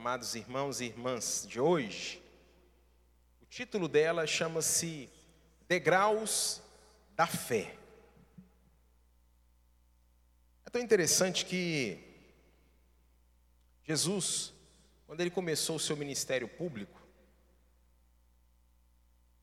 [0.00, 2.22] amados irmãos e irmãs de hoje,
[3.42, 5.10] o título dela chama-se
[5.68, 6.62] Degraus
[7.14, 7.76] da Fé.
[10.64, 12.02] É tão interessante que
[13.84, 14.54] Jesus,
[15.06, 16.98] quando ele começou o seu ministério público,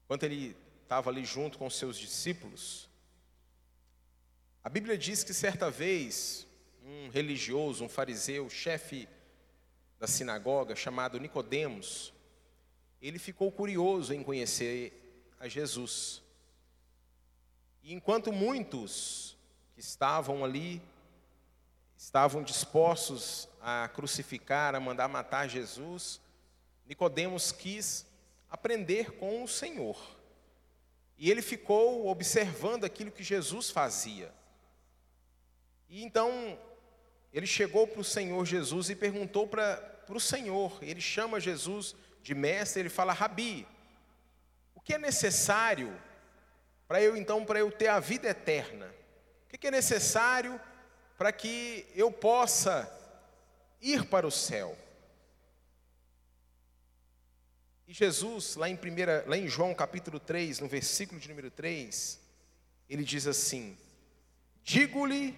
[0.08, 2.90] quando ele estava ali junto com seus discípulos,
[4.64, 6.48] a Bíblia diz que certa vez
[6.84, 9.08] um religioso, um fariseu, chefe
[10.00, 12.14] da sinagoga, chamado Nicodemos,
[13.02, 16.22] ele ficou curioso em conhecer a Jesus.
[17.84, 19.38] E enquanto muitos
[19.74, 20.82] que estavam ali
[21.98, 26.22] estavam dispostos a crucificar, a mandar matar Jesus,
[26.86, 28.06] Nicodemos quis
[28.50, 29.98] aprender com o Senhor.
[31.18, 34.32] E ele ficou observando aquilo que Jesus fazia.
[35.90, 36.60] E então
[37.38, 40.76] ele chegou para o Senhor Jesus e perguntou para o Senhor.
[40.82, 43.68] Ele chama Jesus de mestre, ele fala: Rabi,
[44.74, 45.96] o que é necessário
[46.88, 48.92] para eu então para eu ter a vida eterna?
[49.46, 50.60] O que é necessário
[51.16, 52.92] para que eu possa
[53.80, 54.76] ir para o céu?
[57.88, 62.20] E Jesus, lá em, primeira, lá em João capítulo 3, no versículo de número 3,
[62.90, 63.78] ele diz assim:
[64.64, 65.38] Digo-lhe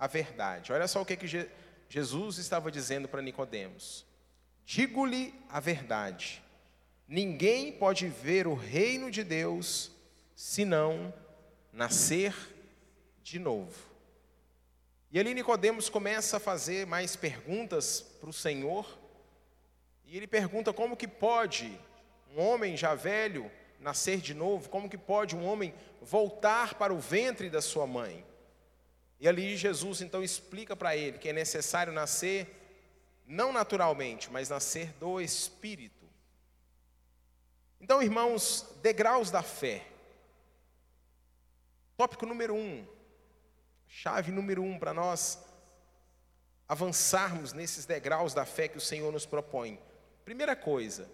[0.00, 0.72] a verdade.
[0.72, 1.48] Olha só o que, que
[1.86, 4.06] Jesus estava dizendo para Nicodemos.
[4.64, 6.42] Digo-lhe a verdade.
[7.06, 9.92] Ninguém pode ver o reino de Deus
[10.34, 11.12] senão
[11.70, 12.34] nascer
[13.22, 13.78] de novo.
[15.12, 18.98] E ali Nicodemos começa a fazer mais perguntas para o Senhor,
[20.06, 21.78] e ele pergunta como que pode
[22.34, 26.98] um homem já velho nascer de novo, como que pode um homem voltar para o
[26.98, 28.24] ventre da sua mãe?
[29.20, 32.56] E ali Jesus então explica para ele que é necessário nascer
[33.26, 36.04] não naturalmente, mas nascer do Espírito.
[37.80, 39.86] Então, irmãos, degraus da fé.
[41.96, 42.84] Tópico número um,
[43.86, 45.38] chave número um para nós
[46.66, 49.78] avançarmos nesses degraus da fé que o Senhor nos propõe.
[50.24, 51.10] Primeira coisa,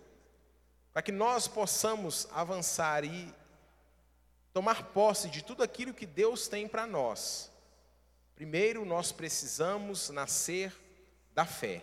[0.92, 3.34] para que nós possamos avançar e
[4.52, 7.50] tomar posse de tudo aquilo que Deus tem para nós,
[8.36, 10.72] primeiro nós precisamos nascer
[11.34, 11.82] da fé.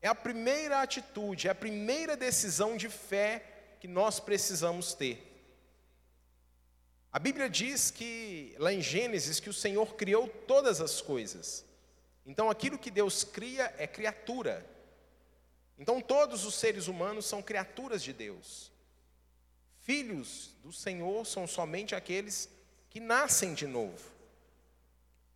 [0.00, 3.44] É a primeira atitude, é a primeira decisão de fé
[3.80, 5.26] que nós precisamos ter.
[7.12, 11.64] A Bíblia diz que, lá em Gênesis, que o Senhor criou todas as coisas.
[12.24, 14.64] Então, aquilo que Deus cria é criatura.
[15.76, 18.70] Então, todos os seres humanos são criaturas de Deus.
[19.80, 22.48] Filhos do Senhor são somente aqueles
[22.88, 24.19] que nascem de novo.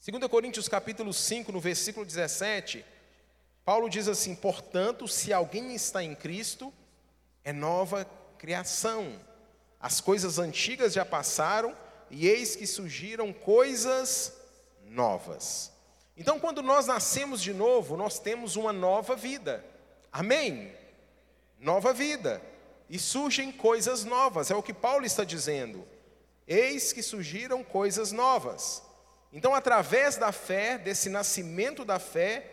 [0.07, 2.85] 2 Coríntios capítulo 5, no versículo 17,
[3.65, 6.71] Paulo diz assim: "Portanto, se alguém está em Cristo,
[7.43, 8.05] é nova
[8.37, 9.19] criação.
[9.81, 11.75] As coisas antigas já passaram
[12.11, 14.35] e eis que surgiram coisas
[14.91, 15.73] novas."
[16.19, 19.65] Então, quando nós nascemos de novo, nós temos uma nova vida.
[20.13, 20.71] Amém?
[21.59, 22.43] Nova vida.
[22.91, 25.83] E surgem coisas novas, é o que Paulo está dizendo.
[26.47, 28.83] Eis que surgiram coisas novas.
[29.35, 32.49] Então, através da fé, desse nascimento da fé,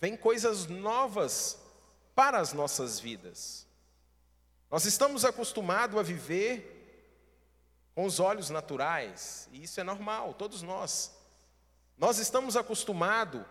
[0.00, 1.56] vem coisas novas
[2.16, 3.64] para as nossas vidas.
[4.68, 6.72] Nós estamos acostumados a viver
[7.94, 11.12] com os olhos naturais, e isso é normal, todos nós.
[11.96, 13.46] Nós estamos acostumados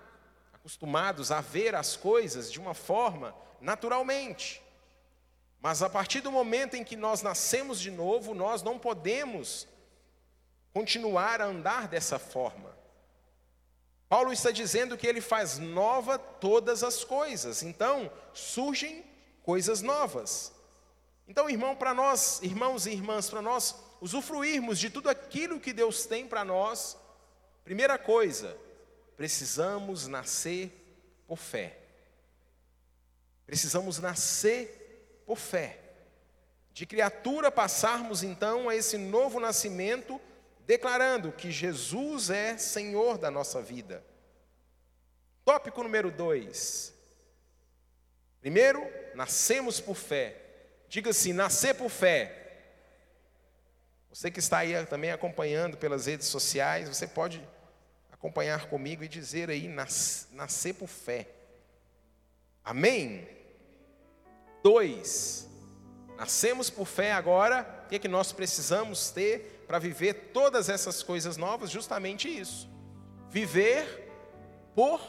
[0.52, 4.62] acostumados a ver as coisas de uma forma naturalmente.
[5.62, 9.68] Mas a partir do momento em que nós nascemos de novo, nós não podemos
[10.74, 12.76] continuar a andar dessa forma.
[14.10, 19.04] Paulo está dizendo que ele faz nova todas as coisas, então surgem
[19.44, 20.52] coisas novas.
[21.28, 26.06] Então, irmão, para nós, irmãos e irmãs, para nós usufruirmos de tudo aquilo que Deus
[26.06, 26.98] tem para nós,
[27.64, 28.58] primeira coisa,
[29.16, 30.72] precisamos nascer
[31.28, 31.78] por fé.
[33.46, 35.80] Precisamos nascer por fé.
[36.74, 40.20] De criatura passarmos então a esse novo nascimento,
[40.66, 44.04] declarando que Jesus é Senhor da nossa vida.
[45.46, 46.94] Tópico número dois.
[48.40, 48.82] Primeiro,
[49.16, 50.38] nascemos por fé.
[50.88, 52.40] Diga assim: nascer por fé.
[54.10, 57.44] Você que está aí também acompanhando pelas redes sociais, você pode
[58.12, 61.28] acompanhar comigo e dizer aí, nas, nascer por fé.
[62.64, 63.28] Amém?
[64.62, 65.48] Dois,
[66.16, 71.02] nascemos por fé agora, o que, é que nós precisamos ter para viver todas essas
[71.02, 71.72] coisas novas?
[71.72, 72.70] Justamente isso.
[73.28, 74.08] Viver
[74.76, 75.02] por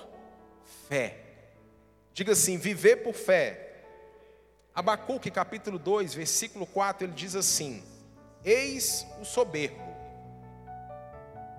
[0.89, 1.19] fé.
[2.15, 3.83] Diga assim: viver por fé.
[4.75, 7.85] Abacuque capítulo 2, versículo 4, ele diz assim:
[8.43, 9.85] Eis o soberbo.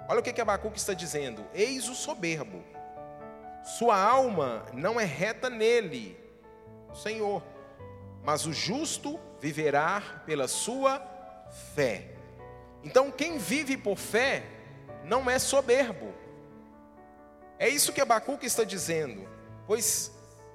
[0.09, 2.63] Olha o que, que Abacuque está dizendo: Eis o soberbo.
[3.77, 6.19] Sua alma não é reta nele,
[6.91, 7.43] Senhor,
[8.23, 10.99] mas o justo viverá pela sua
[11.75, 12.14] fé.
[12.85, 14.43] Então, quem vive por fé
[15.03, 16.13] não é soberbo.
[17.59, 19.27] É isso que Abacuque está dizendo.
[19.65, 20.11] Pois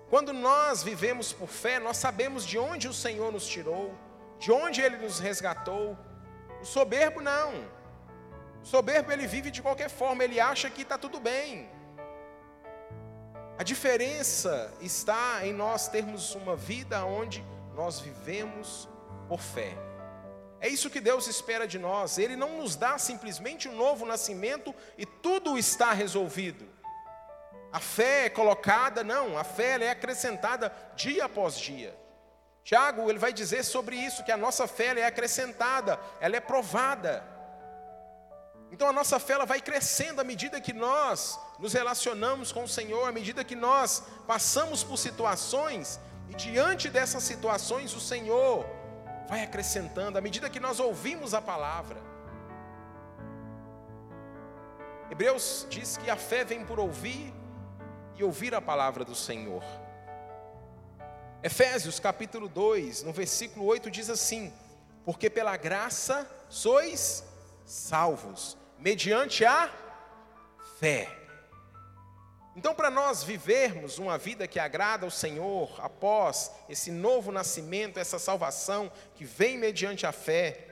[0.08, 3.94] quando nós vivemos por fé, nós sabemos de onde o Senhor nos tirou,
[4.38, 5.96] de onde Ele nos resgatou.
[6.60, 7.52] O soberbo não.
[8.62, 11.68] O soberbo ele vive de qualquer forma, ele acha que está tudo bem.
[13.58, 17.44] A diferença está em nós termos uma vida onde
[17.74, 18.88] nós vivemos
[19.28, 19.89] por fé.
[20.60, 22.18] É isso que Deus espera de nós.
[22.18, 26.68] Ele não nos dá simplesmente um novo nascimento e tudo está resolvido.
[27.72, 31.96] A fé é colocada, não, a fé é acrescentada dia após dia.
[32.62, 37.24] Tiago, ele vai dizer sobre isso, que a nossa fé é acrescentada, ela é provada.
[38.70, 42.68] Então a nossa fé ela vai crescendo à medida que nós nos relacionamos com o
[42.68, 45.98] Senhor, à medida que nós passamos por situações
[46.28, 48.66] e diante dessas situações o Senhor
[49.30, 52.02] vai acrescentando, à medida que nós ouvimos a palavra.
[55.08, 57.32] Hebreus diz que a fé vem por ouvir
[58.16, 59.62] e ouvir a palavra do Senhor.
[61.44, 64.52] Efésios capítulo 2, no versículo 8 diz assim:
[65.04, 67.24] Porque pela graça sois
[67.64, 69.70] salvos, mediante a
[70.80, 71.19] fé.
[72.56, 78.19] Então, para nós vivermos uma vida que agrada ao Senhor, após esse novo nascimento, essa
[78.19, 80.67] salvação que vem mediante a fé,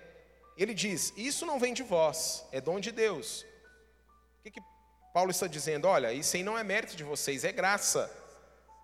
[0.57, 3.43] ele diz: Isso não vem de vós, é dom de Deus.
[4.41, 4.61] O que, que
[5.15, 8.11] Paulo está dizendo: olha, isso aí não é mérito de vocês, é graça.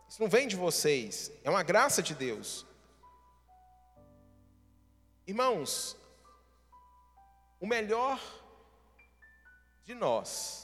[0.09, 2.65] Isso não vem de vocês, é uma graça de Deus.
[5.27, 5.97] Irmãos,
[7.59, 8.21] o melhor
[9.85, 10.64] de nós,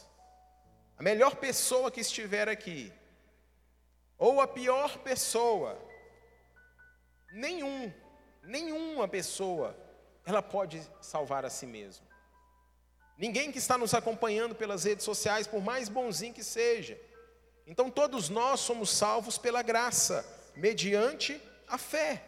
[1.01, 2.93] a melhor pessoa que estiver aqui,
[4.19, 5.81] ou a pior pessoa,
[7.33, 7.91] nenhum,
[8.43, 9.75] nenhuma pessoa,
[10.27, 12.07] ela pode salvar a si mesma.
[13.17, 17.01] Ninguém que está nos acompanhando pelas redes sociais, por mais bonzinho que seja.
[17.67, 20.23] Então todos nós somos salvos pela graça,
[20.55, 22.23] mediante a fé.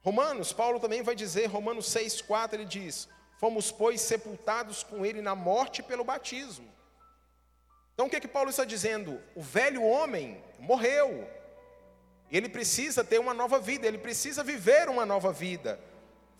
[0.00, 5.34] Romanos, Paulo também vai dizer, Romanos 6,4, ele diz: Fomos, pois, sepultados com ele na
[5.34, 6.74] morte pelo batismo.
[7.96, 9.18] Então o que, é que Paulo está dizendo?
[9.34, 11.26] O velho homem morreu.
[12.30, 15.80] Ele precisa ter uma nova vida, ele precisa viver uma nova vida.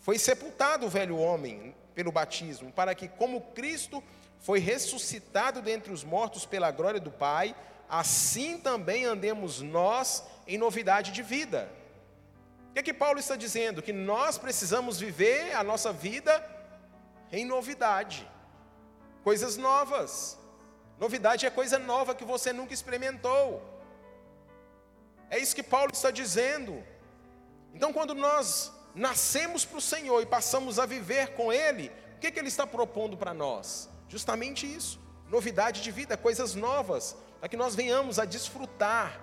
[0.00, 4.04] Foi sepultado o velho homem pelo batismo, para que, como Cristo
[4.38, 7.56] foi ressuscitado dentre os mortos pela glória do Pai,
[7.88, 11.72] assim também andemos nós em novidade de vida.
[12.68, 13.80] O que, é que Paulo está dizendo?
[13.80, 16.46] Que nós precisamos viver a nossa vida
[17.32, 18.28] em novidade,
[19.24, 20.38] coisas novas.
[20.98, 23.62] Novidade é coisa nova que você nunca experimentou.
[25.28, 26.82] É isso que Paulo está dizendo.
[27.74, 32.30] Então, quando nós nascemos para o Senhor e passamos a viver com Ele, o que,
[32.30, 33.90] que Ele está propondo para nós?
[34.08, 34.98] Justamente isso:
[35.28, 39.20] novidade de vida, coisas novas, para que nós venhamos a desfrutar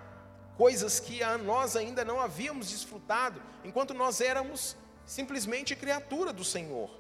[0.56, 6.92] coisas que nós ainda não havíamos desfrutado, enquanto nós éramos simplesmente criatura do Senhor.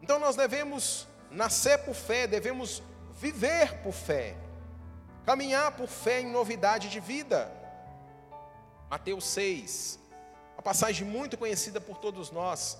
[0.00, 2.82] Então nós devemos nascer por fé, devemos
[3.22, 4.34] viver por fé,
[5.24, 7.48] caminhar por fé em novidade de vida.
[8.90, 10.00] Mateus 6,
[10.54, 12.76] uma passagem muito conhecida por todos nós,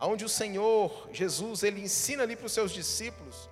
[0.00, 3.48] onde o Senhor Jesus, ele ensina ali para os seus discípulos,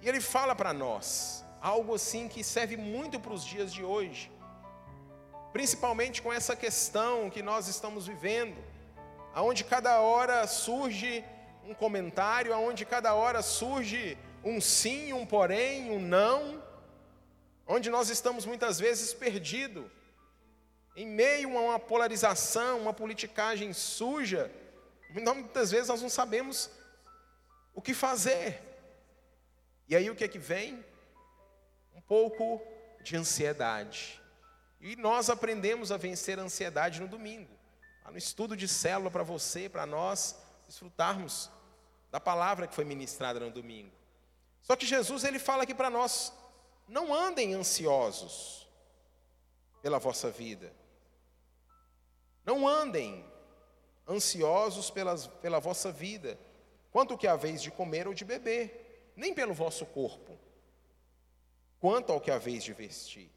[0.00, 4.30] e ele fala para nós, algo assim que serve muito para os dias de hoje,
[5.52, 8.56] principalmente com essa questão que nós estamos vivendo,
[9.34, 11.24] aonde cada hora surge
[11.66, 16.62] um comentário, aonde cada hora surge um sim, um porém, um não,
[17.66, 19.86] onde nós estamos muitas vezes perdidos
[20.96, 24.50] em meio a uma polarização, uma politicagem suja,
[25.10, 26.70] muitas vezes nós não sabemos
[27.72, 28.60] o que fazer.
[29.88, 30.84] E aí o que é que vem?
[31.94, 32.60] Um pouco
[33.00, 34.20] de ansiedade.
[34.80, 37.56] E nós aprendemos a vencer a ansiedade no domingo.
[38.10, 40.34] no estudo de célula para você, para nós
[40.66, 41.50] desfrutarmos
[42.10, 43.97] da palavra que foi ministrada no domingo.
[44.68, 46.30] Só que Jesus ele fala aqui para nós:
[46.86, 48.68] não andem ansiosos
[49.80, 50.70] pela vossa vida.
[52.44, 53.24] Não andem
[54.06, 56.38] ansiosos pelas, pela vossa vida,
[56.90, 60.38] quanto que haveis de comer ou de beber, nem pelo vosso corpo,
[61.80, 63.30] quanto ao que haveis de vestir.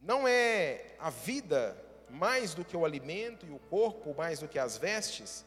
[0.00, 1.76] Não é a vida
[2.08, 5.44] mais do que o alimento e o corpo mais do que as vestes?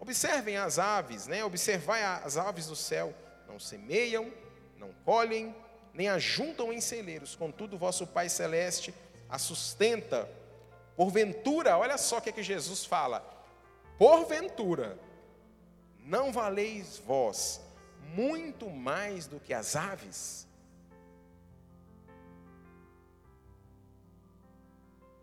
[0.00, 1.44] Observem as aves, né?
[1.44, 3.14] Observai as aves do céu,
[3.54, 4.32] não semeiam,
[4.76, 5.54] não colhem,
[5.92, 8.92] nem ajuntam em celeiros, contudo vosso Pai celeste
[9.28, 10.28] a sustenta.
[10.96, 13.20] Porventura, olha só o que, é que Jesus fala:
[13.96, 14.98] porventura,
[16.00, 17.60] não valeis vós
[18.12, 20.48] muito mais do que as aves?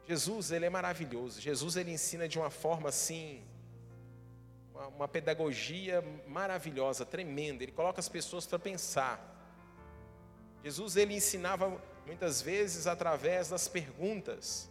[0.07, 1.41] Jesus, ele é maravilhoso.
[1.41, 3.43] Jesus, ele ensina de uma forma assim,
[4.81, 7.63] uma, uma pedagogia maravilhosa, tremenda.
[7.63, 9.19] Ele coloca as pessoas para pensar.
[10.63, 14.69] Jesus, ele ensinava muitas vezes através das perguntas,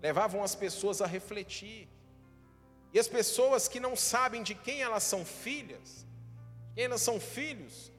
[0.00, 1.88] levavam as pessoas a refletir.
[2.92, 6.06] E as pessoas que não sabem de quem elas são filhas,
[6.74, 7.90] quem elas são filhos,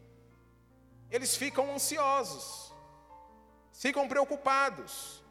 [1.09, 2.73] eles ficam ansiosos,
[3.71, 5.22] ficam preocupados.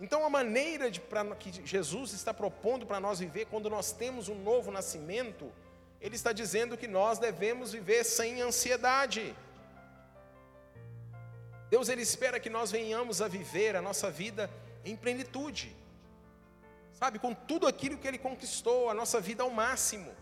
[0.00, 4.28] Então, a maneira de, pra, que Jesus está propondo para nós viver, quando nós temos
[4.28, 5.50] um novo nascimento,
[6.00, 9.34] Ele está dizendo que nós devemos viver sem ansiedade.
[11.68, 14.48] Deus, Ele espera que nós venhamos a viver a nossa vida
[14.84, 15.74] em plenitude,
[16.94, 20.14] sabe, com tudo aquilo que Ele conquistou, a nossa vida ao máximo.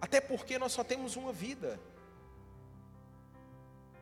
[0.00, 1.78] Até porque nós só temos uma vida.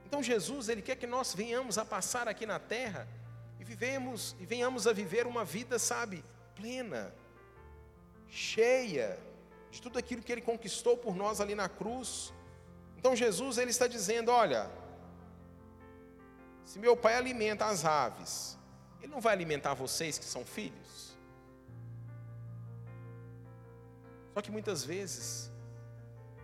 [0.07, 3.09] Então Jesus, ele quer que nós venhamos a passar aqui na terra
[3.59, 7.13] e vivemos e venhamos a viver uma vida, sabe, plena,
[8.29, 9.19] cheia
[9.69, 12.33] de tudo aquilo que ele conquistou por nós ali na cruz.
[12.97, 14.71] Então Jesus ele está dizendo, olha,
[16.65, 18.57] se meu pai alimenta as aves,
[19.03, 21.17] ele não vai alimentar vocês que são filhos?
[24.33, 25.51] Só que muitas vezes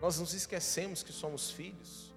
[0.00, 2.11] nós nos esquecemos que somos filhos.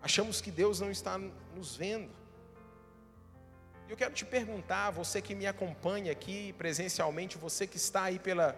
[0.00, 1.18] Achamos que Deus não está
[1.54, 2.10] nos vendo.
[3.88, 8.52] Eu quero te perguntar, você que me acompanha aqui presencialmente, você que está aí pela,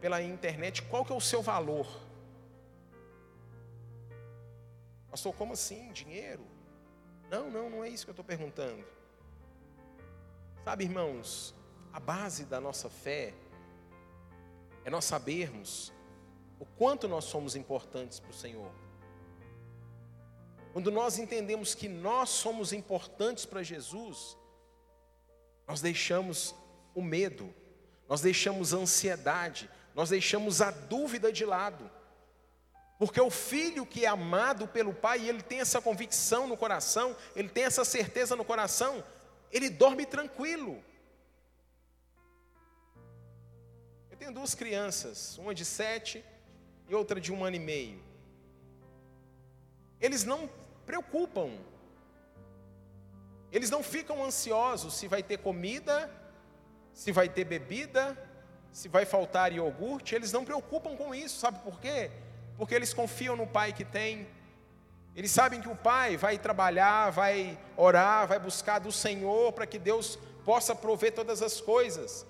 [0.00, 1.86] pela internet, qual que é o seu valor?
[5.10, 5.90] Pastor, como assim?
[5.92, 6.44] Dinheiro?
[7.30, 8.84] Não, não, não é isso que eu estou perguntando.
[10.64, 11.54] Sabe, irmãos,
[11.92, 13.32] a base da nossa fé
[14.84, 15.92] é nós sabermos
[16.58, 18.70] o quanto nós somos importantes para o Senhor.
[20.74, 24.36] Quando nós entendemos que nós somos importantes para Jesus,
[25.68, 26.52] nós deixamos
[26.96, 27.54] o medo,
[28.08, 31.88] nós deixamos a ansiedade, nós deixamos a dúvida de lado.
[32.98, 37.48] Porque o filho que é amado pelo pai, ele tem essa convicção no coração, ele
[37.48, 39.04] tem essa certeza no coração,
[39.52, 40.82] ele dorme tranquilo.
[44.10, 46.24] Eu tenho duas crianças, uma de sete
[46.88, 48.02] e outra de um ano e meio.
[50.00, 50.50] Eles não
[50.86, 51.50] preocupam.
[53.50, 56.10] Eles não ficam ansiosos se vai ter comida,
[56.92, 58.18] se vai ter bebida,
[58.72, 62.10] se vai faltar iogurte, eles não preocupam com isso, sabe por quê?
[62.56, 64.26] Porque eles confiam no pai que tem.
[65.14, 69.78] Eles sabem que o pai vai trabalhar, vai orar, vai buscar do Senhor para que
[69.78, 72.26] Deus possa prover todas as coisas.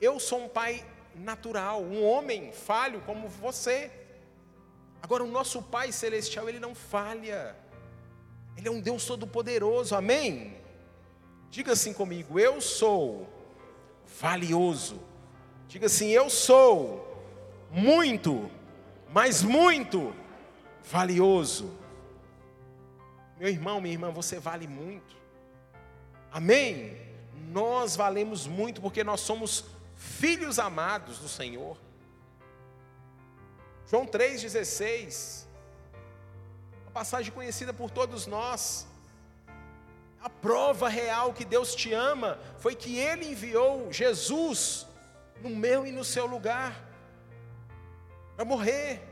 [0.00, 0.84] Eu sou um pai
[1.14, 3.90] natural, um homem falho como você.
[5.00, 7.56] Agora, o nosso Pai Celestial, ele não falha.
[8.56, 10.56] Ele é um Deus todo-poderoso, amém?
[11.50, 13.28] Diga assim comigo: eu sou
[14.20, 15.00] valioso.
[15.68, 17.24] Diga assim: eu sou
[17.70, 18.50] muito,
[19.12, 20.14] mas muito
[20.82, 21.76] valioso.
[23.38, 25.14] Meu irmão, minha irmã, você vale muito.
[26.32, 26.96] Amém?
[27.50, 31.76] Nós valemos muito porque nós somos filhos amados do Senhor.
[33.88, 35.45] João 3,16
[36.96, 38.86] passagem conhecida por todos nós.
[40.18, 44.86] A prova real que Deus te ama foi que Ele enviou Jesus
[45.42, 46.72] no meu e no seu lugar
[48.34, 49.02] para morrer.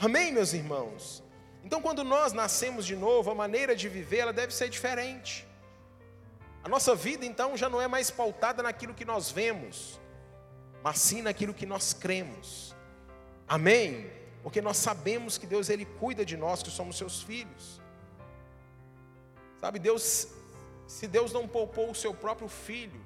[0.00, 1.22] Amém, meus irmãos?
[1.62, 5.46] Então, quando nós nascemos de novo, a maneira de viver ela deve ser diferente.
[6.64, 10.00] A nossa vida, então, já não é mais pautada naquilo que nós vemos,
[10.82, 12.74] mas sim naquilo que nós cremos.
[13.46, 14.10] Amém?
[14.46, 17.80] Porque nós sabemos que Deus ele cuida de nós, que somos seus filhos.
[19.60, 20.28] Sabe, Deus,
[20.86, 23.04] se Deus não poupou o seu próprio filho,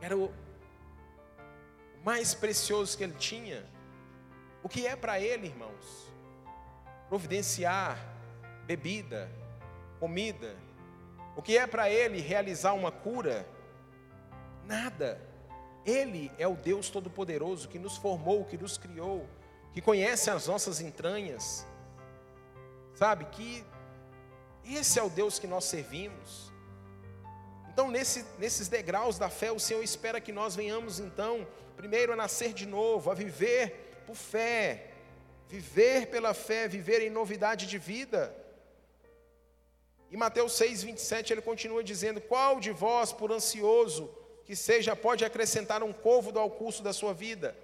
[0.00, 0.32] era o
[2.04, 3.68] mais precioso que ele tinha,
[4.62, 6.06] o que é para ele, irmãos?
[7.08, 7.98] Providenciar
[8.64, 9.28] bebida,
[9.98, 10.56] comida,
[11.34, 13.44] o que é para ele realizar uma cura?
[14.64, 15.20] Nada.
[15.84, 19.28] Ele é o Deus Todo-Poderoso que nos formou, que nos criou,
[19.72, 21.66] que conhece as nossas entranhas.
[22.94, 23.64] Sabe que
[24.64, 26.52] esse é o Deus que nós servimos.
[27.72, 31.46] Então, nesse, nesses degraus da fé, o Senhor espera que nós venhamos, então,
[31.76, 34.90] primeiro a nascer de novo, a viver por fé,
[35.48, 38.36] viver pela fé, viver em novidade de vida.
[40.10, 44.21] E Mateus 6, 27, ele continua dizendo: Qual de vós, por ansioso
[44.52, 47.56] que seja, pode acrescentar um côvado ao curso da sua vida?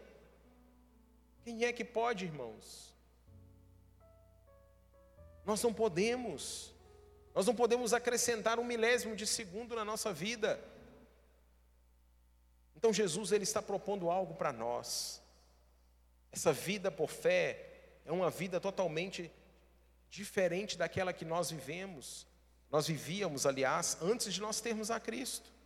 [1.44, 2.94] Quem é que pode, irmãos?
[5.44, 6.72] Nós não podemos.
[7.34, 10.58] Nós não podemos acrescentar um milésimo de segundo na nossa vida.
[12.74, 15.20] Então Jesus ele está propondo algo para nós.
[16.32, 19.30] Essa vida por fé é uma vida totalmente
[20.08, 22.26] diferente daquela que nós vivemos.
[22.70, 25.57] Nós vivíamos, aliás, antes de nós termos a Cristo.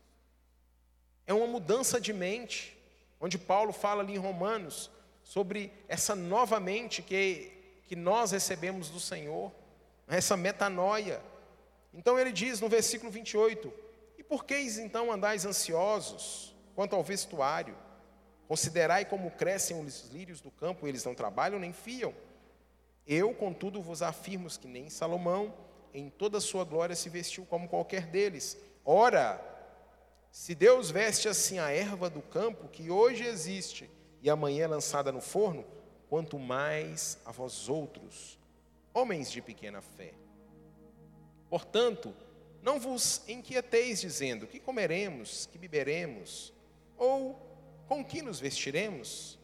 [1.26, 2.76] É uma mudança de mente,
[3.21, 4.91] onde Paulo fala ali em Romanos
[5.23, 7.52] sobre essa nova mente que,
[7.87, 9.52] que nós recebemos do Senhor,
[10.09, 11.23] essa metanoia.
[11.95, 13.73] Então ele diz no versículo 28:
[14.19, 17.76] E por que então andais ansiosos quanto ao vestuário?
[18.49, 22.12] Considerai como crescem os lírios do campo, eles não trabalham nem fiam.
[23.07, 25.55] Eu, contudo, vos afirmo que nem Salomão,
[25.95, 28.57] em toda a sua glória, se vestiu como qualquer deles.
[28.85, 29.41] Ora,
[30.33, 33.89] se Deus veste assim a erva do campo, que hoje existe
[34.23, 35.62] e amanhã é lançada no forno,
[36.09, 38.39] quanto mais a vós outros,
[38.95, 40.15] homens de pequena fé.
[41.51, 42.15] Portanto,
[42.62, 46.51] não vos inquieteis dizendo: que comeremos, que beberemos,
[46.97, 47.39] ou
[47.87, 49.39] com que nos vestiremos?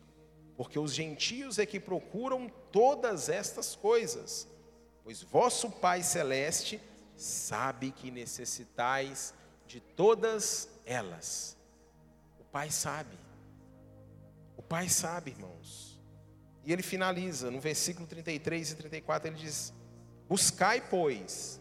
[0.57, 4.49] Porque os gentios é que procuram todas estas coisas,
[5.04, 6.80] pois vosso Pai celeste
[7.14, 9.35] sabe que necessitais
[9.68, 11.57] de todas elas.
[12.40, 13.16] O Pai sabe.
[14.57, 16.00] O Pai sabe, irmãos.
[16.64, 19.73] E ele finaliza no versículo 33 e 34, ele diz:
[20.28, 21.61] Buscai, pois,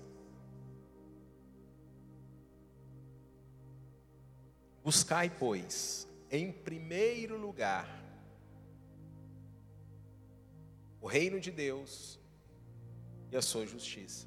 [4.87, 8.01] Buscai, pois, em primeiro lugar,
[11.01, 12.17] o reino de Deus
[13.29, 14.25] e a sua justiça.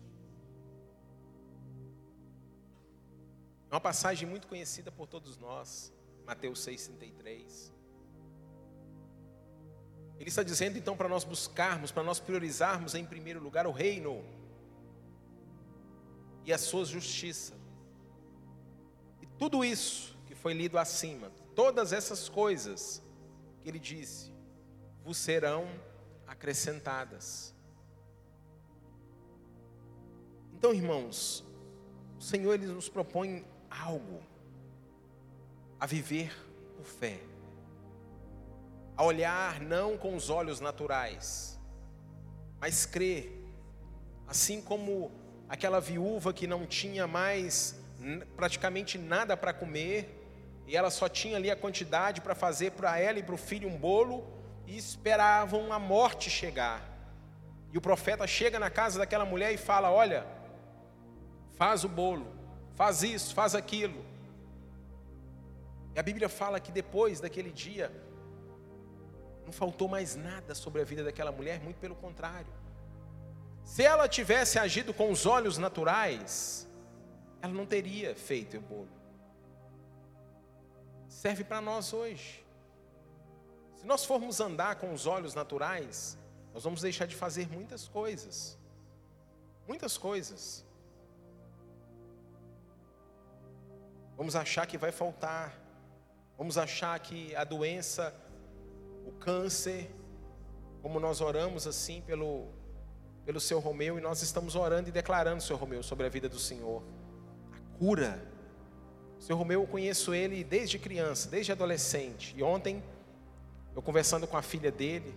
[3.71, 5.93] É uma passagem muito conhecida por todos nós,
[6.27, 7.71] Mateus 6,33.
[10.19, 14.25] Ele está dizendo então para nós buscarmos, para nós priorizarmos em primeiro lugar o reino
[16.45, 17.55] e a sua justiça.
[19.23, 23.03] E tudo isso foi lido acima, todas essas coisas
[23.61, 24.33] que ele disse,
[25.05, 25.69] vos serão
[26.27, 27.55] acrescentadas.
[30.55, 31.45] Então, irmãos,
[32.19, 34.21] o Senhor ele nos propõe algo
[35.79, 36.35] a viver
[36.77, 37.19] por fé,
[38.97, 41.59] a olhar não com os olhos naturais,
[42.61, 43.33] mas crer,
[44.29, 45.11] assim como
[45.49, 47.81] aquela viúva que não tinha mais
[48.37, 50.17] praticamente nada para comer,
[50.67, 53.69] e ela só tinha ali a quantidade para fazer para ela e para o filho
[53.69, 54.25] um bolo
[54.67, 56.81] e esperavam a morte chegar.
[57.73, 60.25] E o profeta chega na casa daquela mulher e fala: Olha,
[61.57, 62.27] faz o bolo,
[62.81, 64.01] faz isso, faz aquilo.
[65.95, 67.88] E a Bíblia fala que depois daquele dia,
[69.45, 72.53] não faltou mais nada sobre a vida daquela mulher, muito pelo contrário.
[73.64, 76.69] Se ela tivesse agido com os olhos naturais,
[77.43, 79.01] ela não teria feito o bolo
[81.11, 82.43] serve para nós hoje.
[83.77, 86.16] Se nós formos andar com os olhos naturais,
[86.55, 88.59] nós vamos deixar de fazer muitas coisas.
[89.69, 90.64] Muitas coisas.
[94.21, 95.59] Vamos achar que vai faltar.
[96.37, 98.15] Vamos achar que a doença,
[99.07, 99.91] o câncer,
[100.83, 102.49] como nós oramos assim pelo,
[103.25, 106.39] pelo seu Romeu, e nós estamos orando e declarando, seu Romeu, sobre a vida do
[106.39, 106.83] Senhor.
[107.51, 108.21] A cura
[109.19, 112.35] seu Romeu, eu conheço ele desde criança, desde adolescente.
[112.37, 112.85] E ontem,
[113.75, 115.15] eu conversando com a filha dele,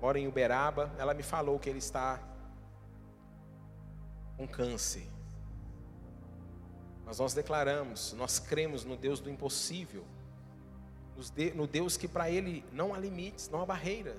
[0.00, 2.18] mora em Uberaba, ela me falou que ele está
[4.38, 5.19] com câncer.
[7.10, 10.04] Mas nós declaramos, nós cremos no Deus do impossível,
[11.56, 14.16] no Deus que para Ele não há limites, não há barreira.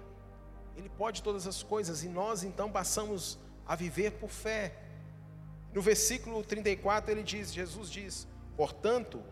[0.75, 4.75] Ele pode todas as coisas e nós então passamos a viver por fé.
[5.73, 8.27] No versículo 34 ele diz, Jesus diz:
[8.57, 9.23] Portanto,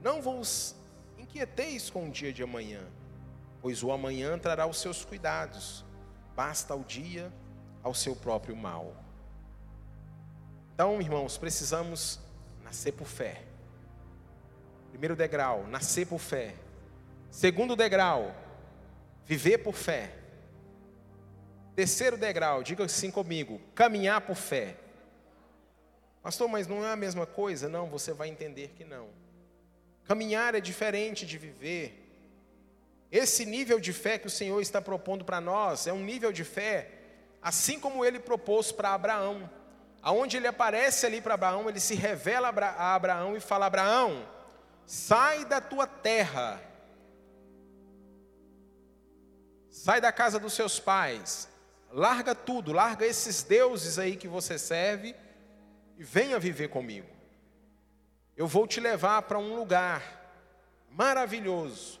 [0.00, 0.74] não vos
[1.18, 2.86] inquieteis com o dia de amanhã,
[3.60, 5.84] pois o amanhã trará os seus cuidados,
[6.34, 7.30] basta o dia
[7.82, 8.96] ao seu próprio mal.
[10.72, 12.26] Então, irmãos, precisamos
[12.68, 13.40] nascer por fé.
[14.90, 16.54] Primeiro degrau, nascer por fé.
[17.30, 18.34] Segundo degrau,
[19.24, 20.12] viver por fé.
[21.74, 24.76] Terceiro degrau, diga assim comigo: caminhar por fé.
[26.22, 27.70] Pastor, mas não é a mesma coisa?
[27.70, 29.08] Não, você vai entender que não.
[30.04, 32.04] Caminhar é diferente de viver.
[33.10, 36.44] Esse nível de fé que o Senhor está propondo para nós é um nível de
[36.44, 36.90] fé,
[37.40, 39.48] assim como ele propôs para Abraão.
[40.02, 44.26] Aonde ele aparece ali para Abraão, ele se revela a Abraão e fala: Abraão,
[44.86, 46.60] sai da tua terra,
[49.70, 51.48] sai da casa dos seus pais,
[51.90, 55.14] larga tudo, larga esses deuses aí que você serve
[55.96, 57.08] e venha viver comigo.
[58.36, 60.32] Eu vou te levar para um lugar
[60.90, 62.00] maravilhoso.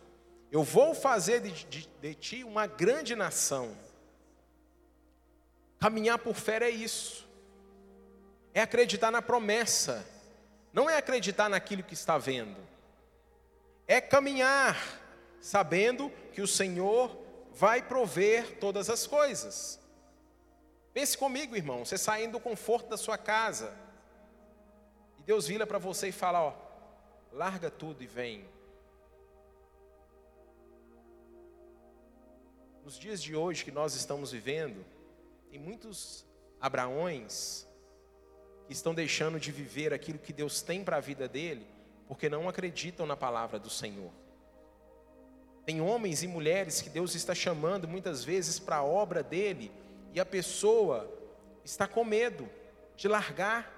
[0.50, 3.76] Eu vou fazer de, de, de ti uma grande nação.
[5.78, 7.27] Caminhar por fé é isso.
[8.58, 10.04] É acreditar na promessa.
[10.72, 12.60] Não é acreditar naquilo que está vendo.
[13.86, 14.76] É caminhar
[15.40, 17.16] sabendo que o Senhor
[17.52, 19.78] vai prover todas as coisas.
[20.92, 23.72] Pense comigo, irmão, você saindo do conforto da sua casa,
[25.20, 26.52] e Deus vira para você e fala: Ó,
[27.32, 28.44] larga tudo e vem.
[32.82, 34.84] Nos dias de hoje que nós estamos vivendo,
[35.48, 36.26] tem muitos
[36.60, 37.67] Abraões
[38.68, 41.66] que estão deixando de viver aquilo que Deus tem para a vida dele,
[42.06, 44.10] porque não acreditam na palavra do Senhor.
[45.64, 49.72] Tem homens e mulheres que Deus está chamando muitas vezes para a obra dele,
[50.12, 51.10] e a pessoa
[51.64, 52.46] está com medo
[52.94, 53.74] de largar.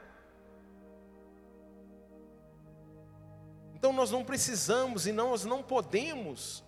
[3.76, 6.64] Então nós não precisamos e nós não podemos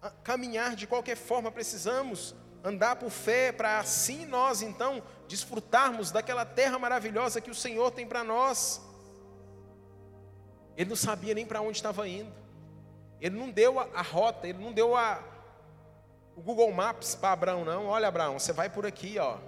[0.00, 6.44] ah, caminhar de qualquer forma, precisamos andar por fé para assim nós então desfrutarmos daquela
[6.44, 8.80] terra maravilhosa que o Senhor tem para nós.
[10.76, 12.32] Ele não sabia nem para onde estava indo.
[13.20, 15.22] Ele não deu a, rota, ele não deu a,
[16.36, 17.86] o Google Maps para Abraão, não.
[17.86, 19.38] Olha, Abraão, você vai por aqui, ó.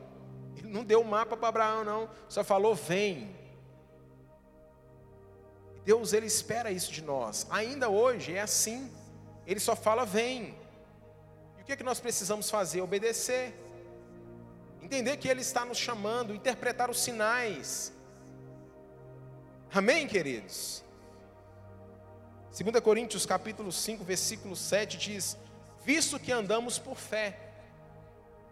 [0.56, 2.08] Ele não deu o mapa para Abraão, não.
[2.28, 3.36] Só falou, vem.
[5.84, 7.46] Deus, ele espera isso de nós.
[7.50, 8.90] Ainda hoje é assim.
[9.46, 10.56] Ele só fala, vem.
[11.58, 12.80] E o que, é que nós precisamos fazer?
[12.80, 13.54] Obedecer.
[14.86, 17.92] Entender que Ele está nos chamando, interpretar os sinais.
[19.74, 20.84] Amém, queridos?
[22.56, 25.36] 2 Coríntios capítulo 5, versículo 7 diz:
[25.84, 27.36] visto que andamos por fé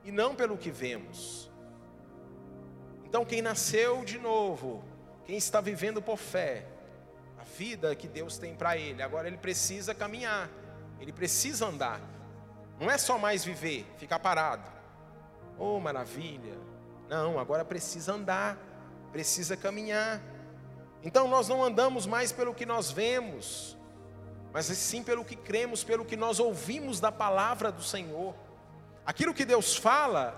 [0.03, 1.49] e não pelo que vemos.
[3.05, 4.83] Então, quem nasceu de novo,
[5.27, 6.67] quem está vivendo por fé,
[7.39, 10.51] a vida que Deus tem para ele, agora ele precisa caminhar,
[10.99, 12.01] ele precisa andar.
[12.81, 14.74] Não é só mais viver, ficar parado.
[15.59, 16.59] Oh, maravilha.
[17.09, 18.59] Não, agora precisa andar,
[19.13, 20.21] precisa caminhar.
[21.03, 23.77] Então nós não andamos mais pelo que nós vemos,
[24.53, 28.35] mas sim pelo que cremos, pelo que nós ouvimos da palavra do Senhor.
[29.05, 30.35] Aquilo que Deus fala,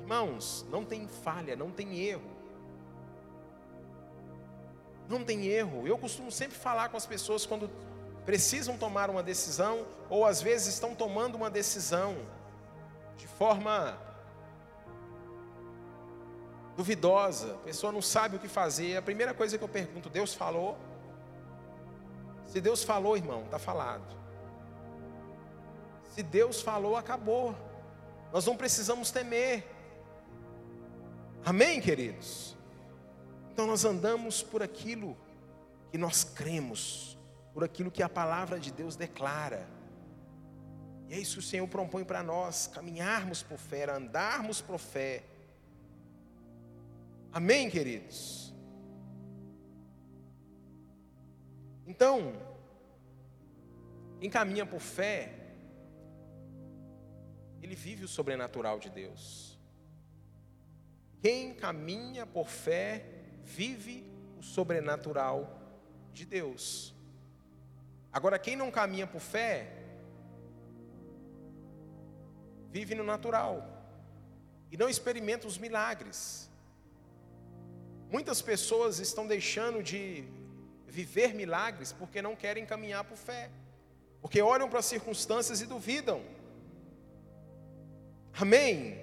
[0.00, 2.30] irmãos, não tem falha, não tem erro.
[5.08, 5.86] Não tem erro.
[5.86, 7.70] Eu costumo sempre falar com as pessoas quando
[8.26, 12.16] precisam tomar uma decisão, ou às vezes estão tomando uma decisão
[13.16, 13.98] de forma
[16.76, 18.96] duvidosa, a pessoa não sabe o que fazer.
[18.96, 20.78] A primeira coisa que eu pergunto, Deus falou?
[22.46, 24.04] Se Deus falou, irmão, está falado.
[26.14, 27.56] Se Deus falou, acabou.
[28.32, 29.66] Nós não precisamos temer.
[31.44, 32.56] Amém, queridos?
[33.52, 35.16] Então nós andamos por aquilo
[35.90, 37.18] que nós cremos,
[37.52, 39.68] por aquilo que a palavra de Deus declara.
[41.08, 45.22] E é isso que o Senhor propõe para nós: caminharmos por fé, andarmos por fé.
[47.32, 48.52] Amém, queridos?
[51.86, 52.34] Então,
[54.20, 55.32] quem caminha por fé,
[57.62, 59.58] ele vive o sobrenatural de Deus.
[61.22, 63.06] Quem caminha por fé,
[63.42, 64.04] vive
[64.38, 65.58] o sobrenatural
[66.12, 66.94] de Deus.
[68.12, 69.72] Agora, quem não caminha por fé,
[72.70, 73.66] vive no natural
[74.70, 76.51] e não experimenta os milagres.
[78.12, 80.22] Muitas pessoas estão deixando de
[80.86, 83.50] viver milagres porque não querem caminhar por fé,
[84.20, 86.20] porque olham para as circunstâncias e duvidam.
[88.34, 89.00] Amém?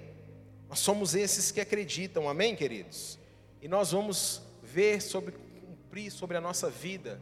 [0.68, 3.18] Nós somos esses que acreditam, amém, queridos?
[3.60, 7.20] E nós vamos ver sobre cumprir sobre a nossa vida,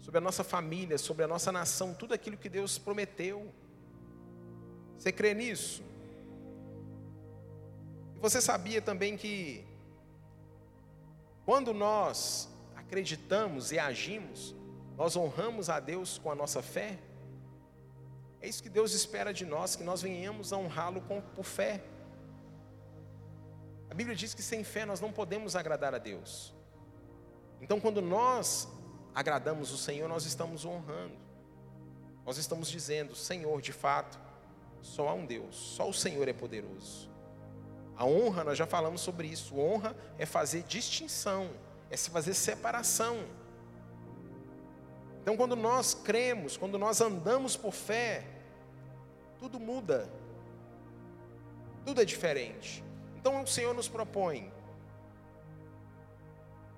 [0.00, 3.52] sobre a nossa família, sobre a nossa nação, tudo aquilo que Deus prometeu.
[4.96, 5.82] Você crê nisso?
[8.14, 9.75] E você sabia também que
[11.46, 14.54] quando nós acreditamos e agimos,
[14.96, 16.98] nós honramos a Deus com a nossa fé?
[18.40, 21.00] É isso que Deus espera de nós, que nós venhamos a honrá-lo
[21.36, 21.82] por fé.
[23.88, 26.52] A Bíblia diz que sem fé nós não podemos agradar a Deus.
[27.60, 28.68] Então, quando nós
[29.14, 31.16] agradamos o Senhor, nós estamos honrando.
[32.24, 34.18] Nós estamos dizendo, Senhor, de fato,
[34.82, 37.08] só há um Deus, só o Senhor é poderoso.
[37.96, 39.58] A honra, nós já falamos sobre isso.
[39.58, 41.50] Honra é fazer distinção,
[41.90, 43.24] é se fazer separação.
[45.22, 48.24] Então, quando nós cremos, quando nós andamos por fé,
[49.38, 50.08] tudo muda,
[51.84, 52.84] tudo é diferente.
[53.16, 54.52] Então, o Senhor nos propõe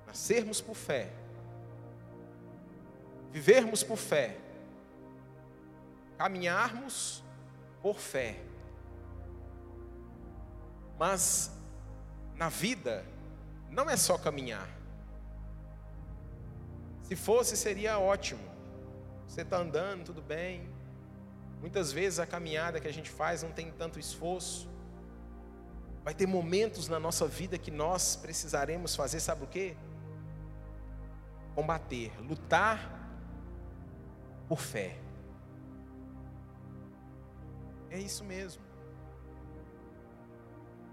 [0.07, 1.13] nascermos por fé,
[3.31, 4.39] vivermos por fé,
[6.17, 7.23] caminharmos
[7.83, 8.48] por fé.
[10.99, 11.51] Mas
[12.35, 13.05] na vida
[13.71, 14.69] não é só caminhar.
[17.03, 18.43] Se fosse, seria ótimo.
[19.27, 20.69] Você está andando, tudo bem.
[21.61, 24.69] Muitas vezes a caminhada que a gente faz não tem tanto esforço.
[26.05, 29.77] Vai ter momentos na nossa vida que nós precisaremos fazer, sabe o quê?
[31.55, 32.99] Combater, lutar
[34.49, 34.97] por fé.
[37.91, 38.68] É isso mesmo.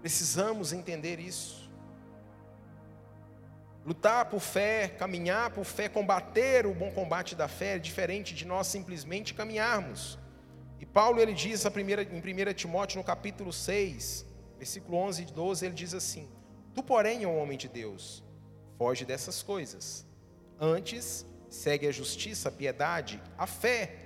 [0.06, 1.68] Precisamos entender isso.
[3.84, 8.44] Lutar por fé, caminhar por fé, combater o bom combate da fé é diferente de
[8.44, 10.16] nós simplesmente caminharmos.
[10.78, 14.24] E Paulo ele diz a primeira, em 1 Timóteo no capítulo 6,
[14.56, 16.30] versículo 11 e 12, ele diz assim:
[16.72, 18.22] Tu, porém, ó homem de Deus,
[18.78, 20.06] foge dessas coisas.
[20.60, 23.96] Antes, segue a justiça, a piedade, a fé,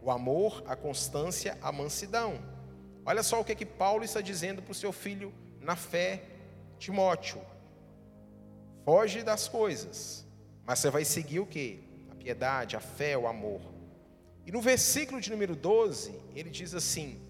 [0.00, 2.38] o amor, a constância, a mansidão.
[3.04, 5.34] Olha só o que, que Paulo está dizendo para o seu filho
[5.68, 6.22] na fé,
[6.78, 7.42] Timóteo.
[8.86, 10.26] Foge das coisas,
[10.64, 11.86] mas você vai seguir o que?
[12.10, 13.60] A piedade, a fé, o amor.
[14.46, 17.20] E no versículo de número 12, ele diz assim: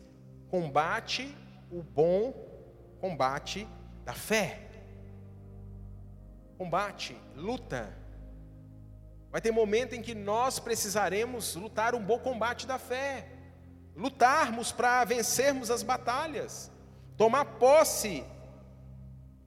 [0.49, 1.37] combate
[1.69, 2.33] o bom
[3.01, 3.67] combate
[4.05, 4.61] da fé.
[6.57, 7.93] Combate, luta.
[9.33, 13.33] Vai ter momento em que nós precisaremos lutar um bom combate da fé
[13.97, 16.71] lutarmos para vencermos as batalhas,
[17.19, 18.25] tomar posse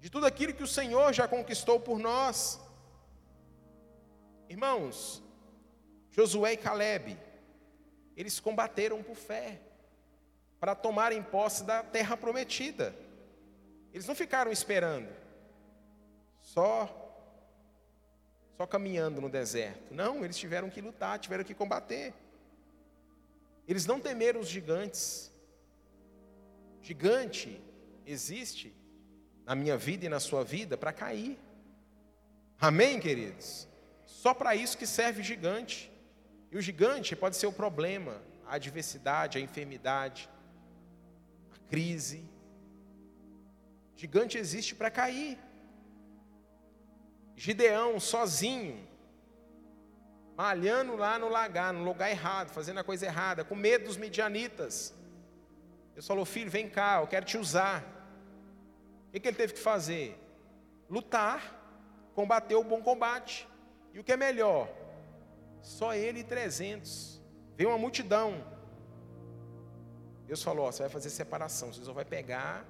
[0.02, 2.60] de tudo aquilo que o Senhor já conquistou por nós.
[4.50, 5.24] Irmãos,
[6.10, 7.18] Josué e Caleb,
[8.18, 9.62] eles combateram por fé,
[10.60, 12.94] para tomarem posse da terra prometida.
[13.94, 15.10] Eles não ficaram esperando,
[16.42, 16.98] só
[18.58, 19.92] só caminhando no deserto.
[19.92, 22.14] Não, eles tiveram que lutar, tiveram que combater.
[23.68, 25.31] Eles não temeram os gigantes.
[26.82, 27.62] Gigante
[28.06, 28.74] existe
[29.46, 31.39] na minha vida e na sua vida para cair.
[32.60, 33.67] Amém, queridos?
[34.06, 35.91] Só para isso que serve gigante.
[36.52, 40.30] E o gigante pode ser o problema, a adversidade, a enfermidade,
[41.52, 42.24] a crise.
[43.96, 45.38] Gigante existe para cair.
[47.36, 48.88] Gideão sozinho
[50.36, 54.91] malhando lá no lagar, no lugar errado, fazendo a coisa errada, com medo dos midianitas.
[55.94, 57.84] Deus falou: Filho, vem cá, eu quero te usar.
[59.08, 60.18] O que ele teve que fazer?
[60.90, 61.60] Lutar,
[62.16, 63.48] combater o bom combate.
[63.94, 64.70] E o que é melhor?
[65.62, 67.22] Só ele e 300.
[67.58, 68.44] Veio uma multidão.
[70.26, 72.66] Deus falou: ó, você vai fazer separação, você só vai pegar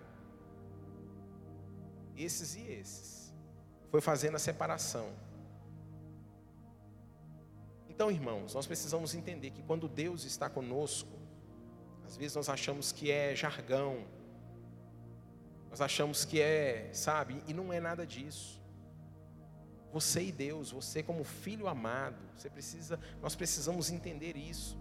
[2.17, 3.33] esses e esses.
[3.89, 5.09] Foi fazendo a separação.
[7.89, 11.20] Então, irmãos, nós precisamos entender que quando Deus está conosco,
[12.11, 14.03] às vezes nós achamos que é jargão,
[15.69, 18.61] nós achamos que é, sabe, e não é nada disso.
[19.93, 24.77] Você e Deus, você como filho amado, você precisa, nós precisamos entender isso.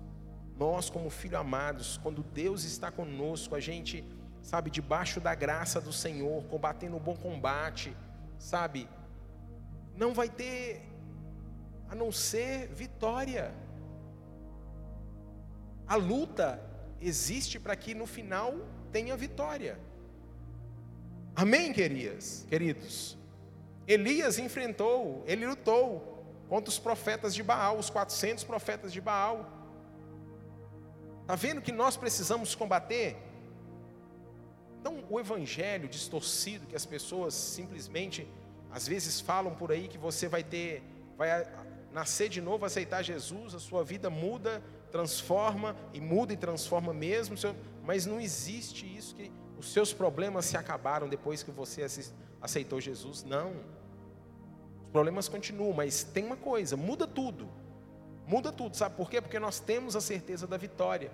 [0.58, 4.04] Nós como filho amados, quando Deus está conosco, a gente,
[4.42, 7.96] sabe, debaixo da graça do Senhor, combatendo o bom combate,
[8.40, 8.88] sabe,
[9.96, 10.82] não vai ter
[11.88, 13.54] a não ser vitória.
[15.86, 16.68] A luta
[17.00, 18.54] existe para que no final
[18.92, 19.78] tenha vitória.
[21.34, 23.16] Amém, queridas, queridos?
[23.86, 29.48] Elias enfrentou, ele lutou contra os profetas de Baal, os 400 profetas de Baal.
[31.22, 33.16] Está vendo que nós precisamos combater?
[34.80, 38.26] Então, o evangelho distorcido que as pessoas simplesmente,
[38.70, 40.82] às vezes, falam por aí que você vai ter,
[41.16, 41.46] vai
[41.92, 47.37] nascer de novo, aceitar Jesus, a sua vida muda, transforma e muda e transforma mesmo,
[47.85, 51.87] mas não existe isso que os seus problemas se acabaram depois que você
[52.40, 53.53] aceitou Jesus, não.
[54.85, 57.48] Os problemas continuam, mas tem uma coisa, muda tudo.
[58.26, 59.20] Muda tudo, sabe por quê?
[59.20, 61.11] Porque nós temos a certeza da vitória.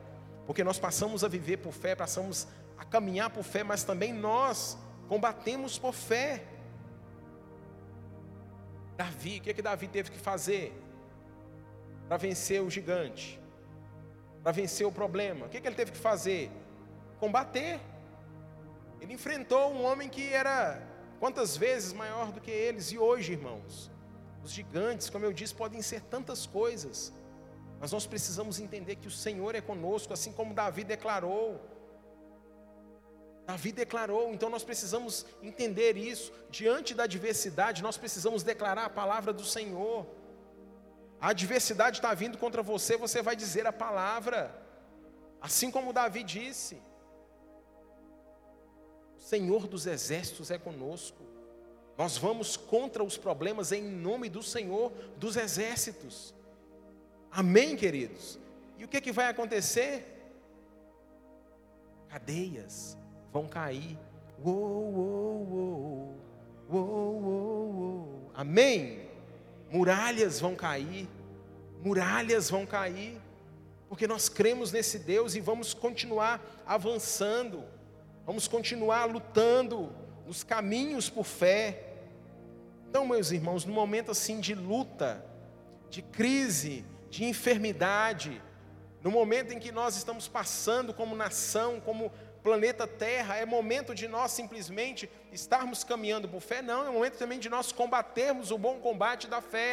[0.47, 2.47] Porque nós passamos a viver por fé, passamos
[2.79, 6.45] a caminhar por fé, mas também nós combatemos por fé.
[8.97, 10.73] Davi, o que, é que Davi teve que fazer
[12.07, 13.41] para vencer o gigante?
[14.46, 15.46] Para vencer o problema?
[15.46, 16.52] O que, que ele teve que fazer?
[17.18, 17.80] Combater.
[19.00, 20.80] Ele enfrentou um homem que era
[21.18, 23.90] quantas vezes maior do que eles, e hoje, irmãos,
[24.44, 27.12] os gigantes, como eu disse, podem ser tantas coisas,
[27.80, 31.61] mas nós precisamos entender que o Senhor é conosco, assim como Davi declarou.
[33.46, 36.32] Davi declarou, então nós precisamos entender isso.
[36.50, 40.06] Diante da adversidade, nós precisamos declarar a palavra do Senhor.
[41.20, 44.55] A adversidade está vindo contra você, você vai dizer a palavra,
[45.40, 46.81] assim como Davi disse.
[49.16, 51.24] O Senhor dos exércitos é conosco.
[51.96, 56.35] Nós vamos contra os problemas em nome do Senhor dos exércitos.
[57.31, 58.38] Amém, queridos?
[58.79, 60.12] E o que, que vai acontecer?
[62.09, 62.96] Cadeias,
[63.33, 63.98] vão cair.
[64.44, 66.14] Uou, uou, uou,
[66.70, 68.31] uou, uou, uou.
[68.35, 69.06] Amém?
[69.77, 71.07] Muralhas vão cair,
[71.85, 73.21] muralhas vão cair,
[73.91, 77.62] porque nós cremos nesse Deus e vamos continuar avançando,
[78.25, 79.93] vamos continuar lutando
[80.27, 81.93] nos caminhos por fé.
[82.89, 85.23] Então, meus irmãos, no momento assim de luta,
[85.91, 88.41] de crise, de enfermidade,
[89.03, 92.11] no momento em que nós estamos passando como nação, como
[92.46, 97.40] planeta Terra, é momento de nós simplesmente estarmos caminhando por fé, não, é momento também
[97.40, 99.72] de nós combatermos o bom combate da fé.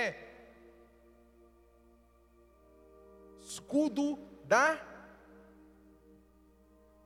[3.39, 4.81] Escudo da.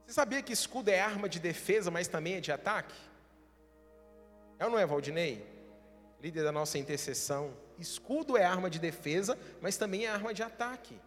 [0.06, 2.96] Você sabia que escudo é arma de defesa, mas também é de ataque?
[4.58, 5.46] É ou não é, Valdinei?
[6.22, 7.54] Líder da nossa intercessão.
[7.78, 10.98] Escudo é arma de defesa, mas também é arma de ataque.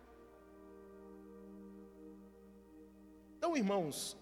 [3.39, 4.20] Então, irmãos,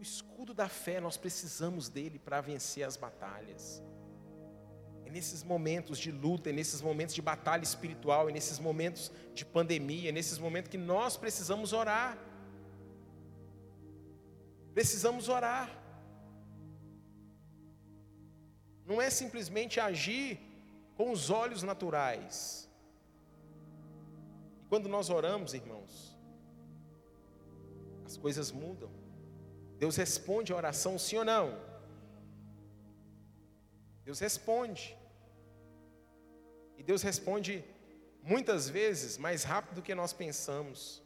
[0.00, 3.82] o escudo da fé, nós precisamos dele para vencer as batalhas.
[5.04, 9.44] É nesses momentos de luta, é nesses momentos de batalha espiritual, é nesses momentos de
[9.44, 12.16] pandemia, é nesses momentos que nós precisamos orar.
[14.72, 15.68] Precisamos orar.
[18.86, 20.40] Não é simplesmente agir
[20.96, 22.70] com os olhos naturais.
[24.62, 26.18] E quando nós oramos, irmãos,
[28.06, 28.99] as coisas mudam.
[29.82, 31.58] Deus responde a oração, sim ou não?
[34.04, 34.94] Deus responde.
[36.76, 37.64] E Deus responde
[38.22, 41.02] muitas vezes mais rápido do que nós pensamos.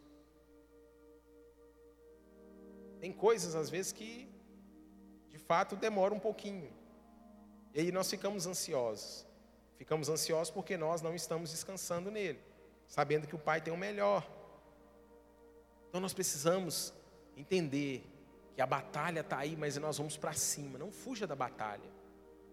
[2.98, 4.28] Tem coisas às vezes que
[5.28, 6.72] de fato demoram um pouquinho.
[7.72, 9.24] E aí nós ficamos ansiosos.
[9.76, 12.40] Ficamos ansiosos porque nós não estamos descansando nele,
[12.88, 14.28] sabendo que o Pai tem o melhor.
[15.88, 16.92] Então nós precisamos
[17.36, 18.13] entender
[18.54, 20.78] que a batalha está aí, mas nós vamos para cima.
[20.78, 21.90] Não fuja da batalha.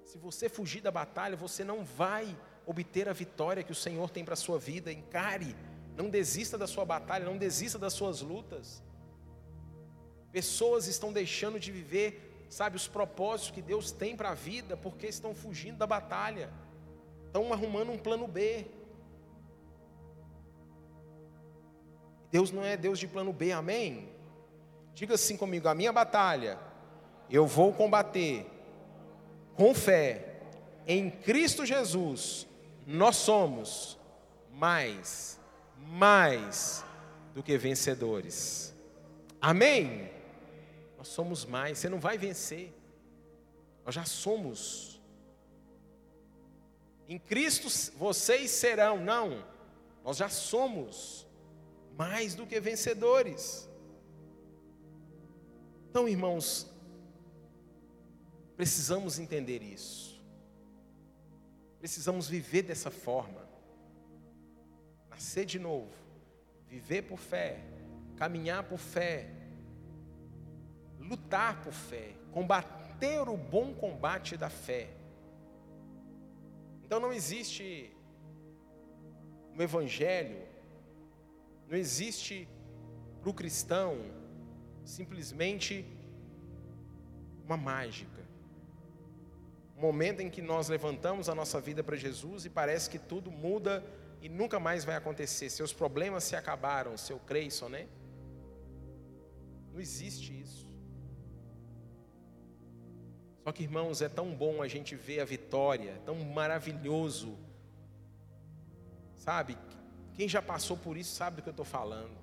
[0.04, 4.26] Se você fugir da batalha, você não vai obter a vitória que o Senhor tem
[4.26, 4.92] para a sua vida.
[4.92, 5.56] Encare,
[5.96, 8.84] não desista da sua batalha, não desista das suas lutas.
[10.32, 15.06] Pessoas estão deixando de viver, sabe, os propósitos que Deus tem para a vida, porque
[15.08, 16.52] estão fugindo da batalha,
[17.28, 18.66] estão arrumando um plano B.
[22.32, 24.11] Deus não é Deus de plano B, amém?
[24.94, 26.60] Diga assim comigo: a minha batalha
[27.30, 28.46] eu vou combater
[29.56, 30.42] com fé
[30.86, 32.48] em Cristo Jesus.
[32.86, 33.98] Nós somos
[34.52, 35.40] mais,
[35.78, 36.84] mais
[37.34, 38.74] do que vencedores.
[39.40, 40.12] Amém?
[40.98, 41.78] Nós somos mais.
[41.78, 42.74] Você não vai vencer.
[43.86, 45.02] Nós já somos.
[47.08, 49.44] Em Cristo vocês serão, não.
[50.04, 51.26] Nós já somos
[51.98, 53.70] mais do que vencedores.
[55.92, 56.72] Então, irmãos,
[58.56, 60.24] precisamos entender isso.
[61.80, 63.46] Precisamos viver dessa forma.
[65.10, 65.92] Nascer de novo,
[66.66, 67.60] viver por fé,
[68.16, 69.30] caminhar por fé,
[70.98, 74.90] lutar por fé, combater o bom combate da fé.
[76.86, 77.94] Então não existe
[79.54, 80.42] no Evangelho,
[81.68, 82.48] não existe
[83.20, 84.21] para o cristão
[84.92, 85.86] simplesmente
[87.46, 88.22] uma mágica.
[89.78, 93.32] Um momento em que nós levantamos a nossa vida para Jesus e parece que tudo
[93.32, 93.84] muda
[94.22, 95.50] e nunca mais vai acontecer.
[95.50, 97.88] Seus problemas se acabaram, seu Creyson, né?
[99.72, 100.70] Não existe isso.
[103.44, 107.40] Só que, irmãos, é tão bom a gente ver a vitória, tão maravilhoso.
[109.16, 109.58] Sabe?
[110.14, 112.21] Quem já passou por isso sabe do que eu estou falando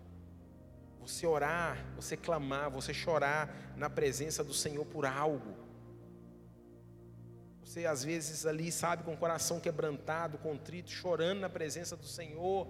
[1.09, 5.55] você orar, você clamar, você chorar na presença do Senhor por algo.
[7.63, 12.67] Você às vezes ali, sabe, com o coração quebrantado, contrito, chorando na presença do Senhor.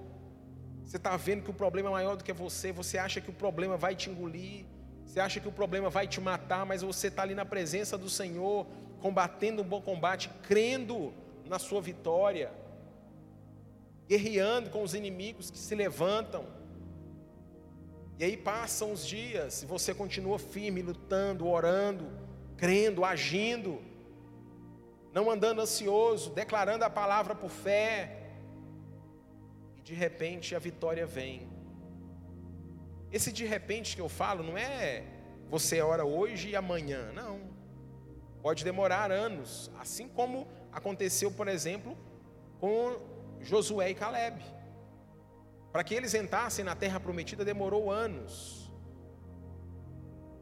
[0.84, 3.32] Você está vendo que o problema é maior do que você, você acha que o
[3.32, 4.64] problema vai te engolir,
[5.05, 8.09] você acha que o problema vai te matar, mas você está ali na presença do
[8.09, 8.66] Senhor,
[9.01, 11.12] combatendo um bom combate, crendo
[11.45, 12.53] na sua vitória,
[14.07, 16.57] guerreando com os inimigos que se levantam.
[18.19, 22.11] E aí passam os dias e você continua firme, lutando, orando,
[22.57, 23.81] crendo, agindo
[25.12, 28.23] não andando ansioso, declarando a palavra por fé,
[29.77, 31.49] e de repente a vitória vem.
[33.11, 35.05] Esse de repente que eu falo não é
[35.49, 37.41] você ora hoje e amanhã, não.
[38.43, 41.97] Pode demorar anos, assim como aconteceu, por exemplo,
[42.61, 42.99] com
[43.41, 44.41] Josué e Caleb.
[45.73, 48.71] Para que eles entrassem na terra prometida demorou anos.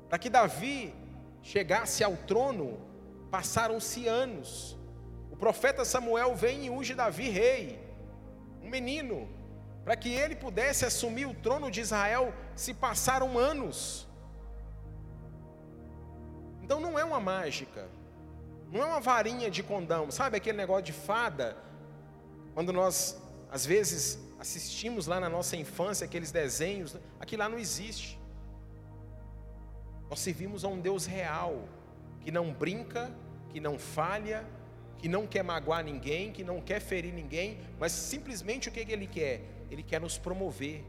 [0.09, 0.95] Para que Davi
[1.43, 2.87] chegasse ao trono
[3.31, 4.77] Passaram-se anos.
[5.31, 7.79] O profeta Samuel vem e unge Davi rei,
[8.62, 9.29] um menino,
[9.85, 14.09] para que ele pudesse assumir o trono de Israel, se passaram anos.
[16.62, 17.89] Então não é uma mágica,
[18.72, 21.57] não é uma varinha de condão, sabe aquele negócio de fada?
[22.55, 23.20] Quando nós,
[23.51, 28.18] às vezes, assistimos lá na nossa infância aqueles desenhos, aquilo lá não existe.
[30.09, 31.68] Nós servimos a um Deus real,
[32.20, 33.11] que não brinca,
[33.51, 34.47] que não falha,
[34.99, 39.07] que não quer magoar ninguém, que não quer ferir ninguém, mas simplesmente o que ele
[39.07, 39.43] quer?
[39.70, 40.84] Ele quer nos promover.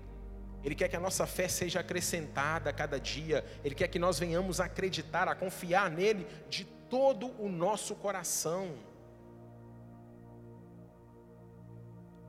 [0.63, 3.45] Ele quer que a nossa fé seja acrescentada a cada dia.
[3.63, 8.75] Ele quer que nós venhamos a acreditar, a confiar nele de todo o nosso coração.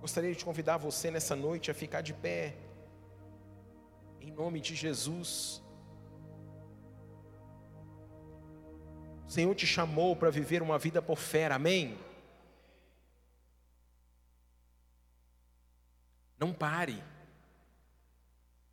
[0.01, 2.55] Gostaria de convidar você nessa noite a ficar de pé,
[4.21, 5.61] em nome de Jesus.
[9.27, 11.99] O Senhor te chamou para viver uma vida por fé, amém?
[16.39, 17.03] Não pare.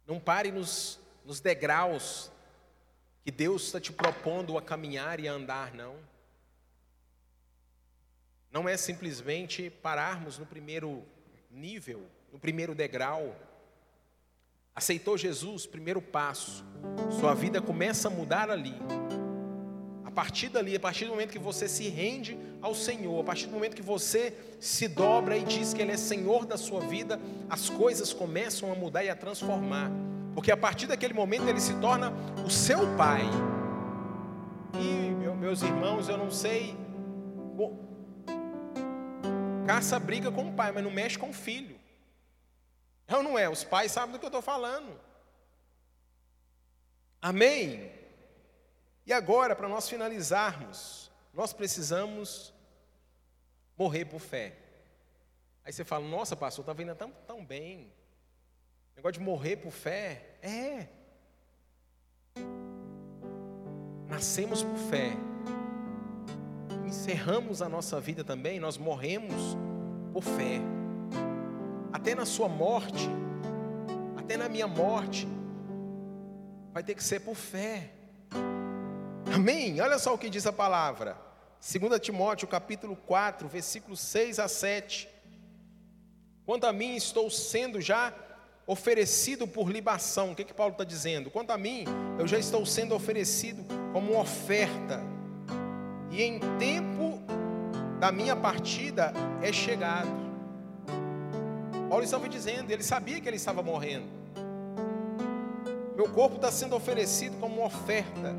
[0.05, 2.32] Não pare nos, nos degraus
[3.23, 5.97] que Deus está te propondo a caminhar e a andar, não.
[8.51, 11.03] Não é simplesmente pararmos no primeiro
[11.56, 13.36] nível, no primeiro degrau.
[14.76, 16.66] Aceitou Jesus, primeiro passo.
[17.20, 18.76] Sua vida começa a mudar ali
[20.16, 23.51] partir dali, a partir do momento que você se rende ao Senhor, a partir do
[23.51, 27.70] momento que você se dobra e diz que Ele é Senhor da sua vida, as
[27.70, 29.91] coisas começam a mudar e a transformar,
[30.34, 32.14] porque a partir daquele momento Ele se torna
[32.45, 33.24] o seu Pai.
[34.74, 36.76] E meus irmãos, eu não sei,
[39.66, 41.80] caça briga com o pai, mas não mexe com o filho.
[43.07, 43.49] É ou não é?
[43.49, 44.99] Os pais sabem do que eu estou falando.
[47.22, 47.91] Amém?
[49.05, 52.53] E agora, para nós finalizarmos, nós precisamos
[53.78, 54.55] morrer por fé.
[55.63, 57.91] Aí você fala, nossa, pastor, está vendo tão, tão bem.
[58.95, 60.38] Negócio de morrer por fé.
[60.41, 60.88] É.
[64.07, 65.11] Nascemos por fé.
[66.96, 69.58] Encerramos a nossa vida também, nós morremos
[70.14, 70.62] por fé.
[71.91, 73.10] Até na sua morte,
[74.16, 75.28] até na minha morte,
[76.74, 77.91] vai ter que ser por fé.
[79.32, 79.80] Amém?
[79.82, 81.18] Olha só o que diz a palavra.
[81.62, 85.10] 2 Timóteo capítulo 4, versículos 6 a 7.
[86.46, 88.14] Quanto a mim, estou sendo já
[88.66, 90.32] oferecido por libação.
[90.32, 91.30] O que, que Paulo está dizendo?
[91.30, 91.84] Quanto a mim,
[92.18, 95.14] eu já estou sendo oferecido como oferta.
[96.16, 97.20] E em tempo
[97.99, 99.11] da minha partida
[99.41, 100.07] é chegado.
[101.89, 104.07] Paulo estava dizendo, ele sabia que ele estava morrendo.
[105.93, 108.34] Meu corpo está sendo oferecido como uma oferta.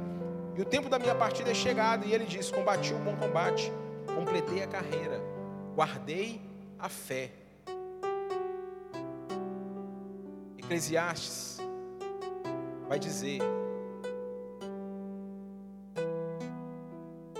[0.56, 2.06] E o tempo da minha partida é chegado.
[2.06, 3.70] E ele diz: Combati o bom combate,
[4.14, 5.20] completei a carreira,
[5.74, 6.40] guardei
[6.78, 7.30] a fé.
[10.56, 11.58] Eclesiastes
[12.88, 13.40] vai dizer: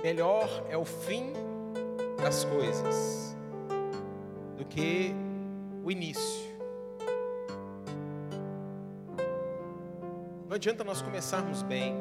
[0.07, 1.33] Melhor é o fim
[2.23, 3.37] das coisas
[4.57, 5.13] do que
[5.83, 6.47] o início.
[10.47, 11.97] Não adianta nós começarmos bem.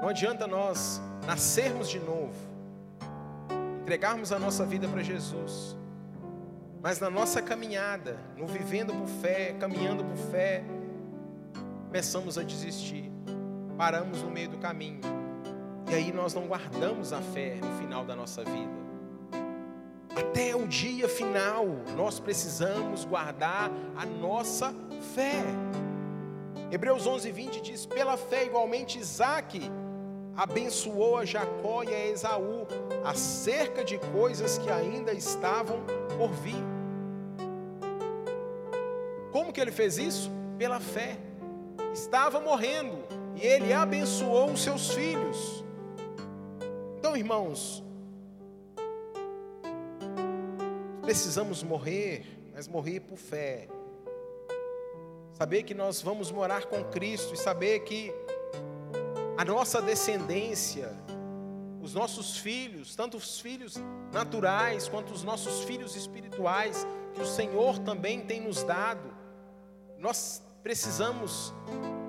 [0.00, 2.32] Não adianta nós nascermos de novo,
[3.82, 5.76] entregarmos a nossa vida para Jesus,
[6.80, 10.64] mas na nossa caminhada, no vivendo por fé, caminhando por fé,
[11.88, 13.12] começamos a desistir,
[13.76, 15.17] paramos no meio do caminho,
[15.90, 18.88] e aí nós não guardamos a fé no final da nossa vida.
[20.14, 21.64] Até o dia final,
[21.96, 24.74] nós precisamos guardar a nossa
[25.14, 25.44] fé.
[26.70, 29.70] Hebreus 11, 20 diz: Pela fé, igualmente, Isaac
[30.36, 32.66] abençoou a Jacó e a Esaú
[33.04, 35.78] acerca de coisas que ainda estavam
[36.16, 36.62] por vir.
[39.32, 40.30] Como que ele fez isso?
[40.58, 41.16] Pela fé.
[41.92, 42.98] Estava morrendo
[43.34, 45.64] e ele abençoou os seus filhos.
[47.08, 47.82] Então, irmãos,
[51.00, 53.66] precisamos morrer, mas morrer por fé.
[55.32, 58.12] Saber que nós vamos morar com Cristo e saber que
[59.38, 60.94] a nossa descendência,
[61.80, 63.76] os nossos filhos, tanto os filhos
[64.12, 69.10] naturais quanto os nossos filhos espirituais, que o Senhor também tem nos dado,
[69.96, 71.54] nós precisamos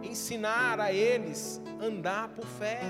[0.04, 2.82] ensinar a eles andar por fé.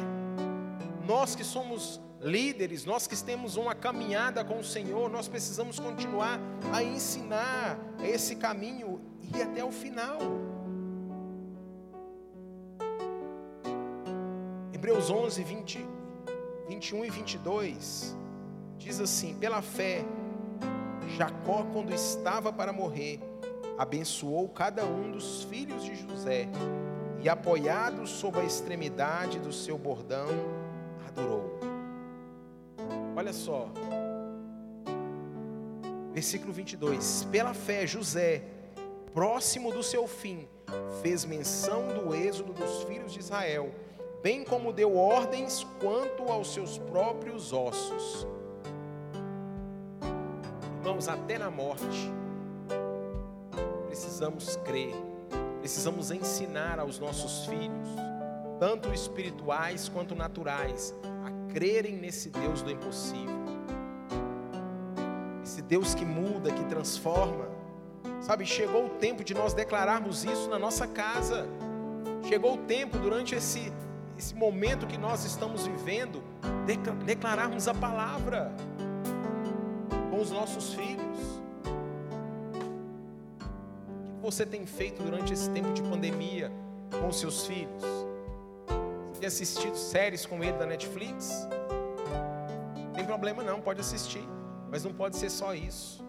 [1.10, 6.40] Nós que somos líderes, nós que temos uma caminhada com o Senhor, nós precisamos continuar
[6.72, 9.02] a ensinar esse caminho
[9.36, 10.20] e até o final.
[14.72, 15.88] Hebreus 11, 20,
[16.68, 18.16] 21 e 22
[18.78, 20.06] diz assim: Pela fé,
[21.18, 23.20] Jacó, quando estava para morrer,
[23.80, 26.48] abençoou cada um dos filhos de José
[27.20, 30.28] e, apoiado sob a extremidade do seu bordão,
[31.20, 31.60] adorou.
[33.16, 33.70] Olha só.
[36.14, 37.28] Versículo 22.
[37.32, 38.44] Pela fé, José,
[39.14, 40.48] próximo do seu fim,
[41.02, 43.72] fez menção do êxodo dos filhos de Israel,
[44.22, 48.28] bem como deu ordens quanto aos seus próprios ossos.
[50.80, 52.12] Irmãos, até na morte,
[53.88, 54.94] precisamos crer,
[55.60, 57.90] precisamos ensinar aos nossos filhos,
[58.60, 60.94] tanto espirituais quanto naturais,
[61.54, 63.40] crerem nesse Deus do impossível.
[65.44, 67.48] Esse Deus que muda, que transforma.
[68.22, 71.48] Sabe, chegou o tempo de nós declararmos isso na nossa casa.
[72.28, 73.72] Chegou o tempo durante esse
[74.20, 76.22] esse momento que nós estamos vivendo,
[77.06, 78.54] declararmos a palavra
[80.12, 81.40] com os nossos filhos.
[84.12, 86.52] O que você tem feito durante esse tempo de pandemia
[87.00, 87.99] com os seus filhos?
[89.20, 91.46] Tem assistido séries com ele da Netflix?
[92.78, 94.26] Não tem problema não, pode assistir.
[94.72, 96.02] Mas não pode ser só isso.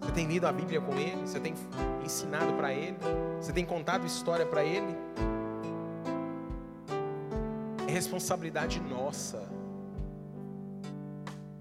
[0.00, 1.20] Você tem lido a Bíblia com ele?
[1.20, 1.52] Você tem
[2.02, 2.96] ensinado para ele?
[3.38, 4.96] Você tem contado história para ele?
[7.86, 9.46] É responsabilidade nossa.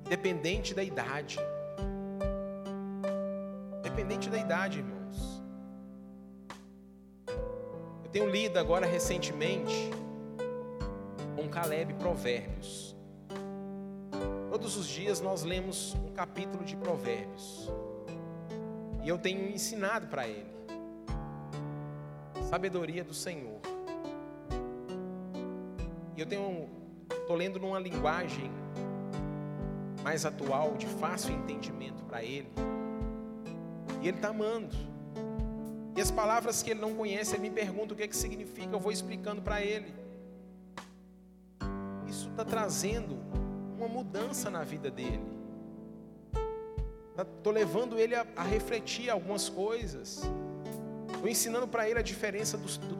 [0.06, 1.38] Independente da idade.
[3.80, 5.03] Independente da idade, irmão.
[8.14, 9.90] Tenho lido agora recentemente
[11.36, 12.96] com Caleb Provérbios.
[14.52, 17.72] Todos os dias nós lemos um capítulo de Provérbios.
[19.04, 20.54] E eu tenho ensinado para ele.
[22.44, 23.60] Sabedoria do Senhor.
[26.16, 26.70] E eu tenho
[27.10, 28.52] estou lendo numa linguagem
[30.04, 32.50] mais atual, de fácil entendimento para ele.
[34.04, 34.93] E ele está amando.
[35.96, 38.76] E as palavras que ele não conhece, ele me pergunta o que, é que significa,
[38.76, 39.94] eu vou explicando para ele.
[42.08, 43.20] Isso está trazendo
[43.78, 45.22] uma mudança na vida dele.
[47.12, 50.24] Estou tá, levando ele a, a, refletir algumas coisas.
[51.12, 52.96] Estou ensinando para ele a diferença do, do,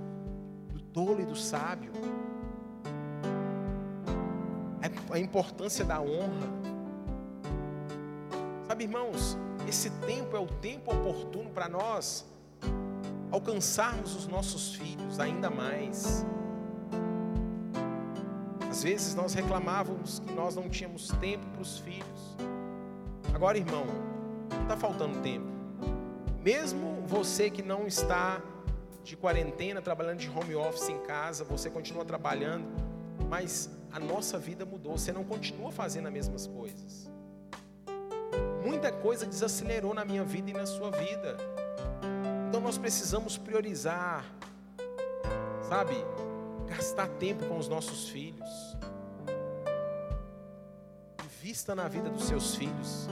[0.74, 1.92] do tolo e do sábio.
[5.10, 6.48] A importância da honra.
[8.68, 9.38] Sabe, irmãos,
[9.68, 12.26] esse tempo é o tempo oportuno para nós
[13.34, 16.24] alcançarmos os nossos filhos ainda mais.
[18.70, 22.38] Às vezes nós reclamávamos que nós não tínhamos tempo para os filhos.
[23.34, 23.86] Agora, irmão,
[24.52, 25.48] não está faltando tempo.
[26.44, 28.40] Mesmo você que não está
[29.04, 32.68] de quarentena, trabalhando de home office em casa, você continua trabalhando,
[33.30, 34.96] mas a nossa vida mudou.
[34.96, 37.10] Você não continua fazendo as mesmas coisas.
[38.64, 41.53] Muita coisa desacelerou na minha vida e na sua vida.
[42.64, 44.24] Nós precisamos priorizar,
[45.68, 45.94] sabe?
[46.66, 48.50] Gastar tempo com os nossos filhos.
[51.26, 53.10] Invista na vida dos seus filhos.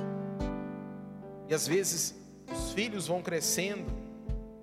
[1.49, 2.15] E às vezes
[2.49, 3.91] os filhos vão crescendo.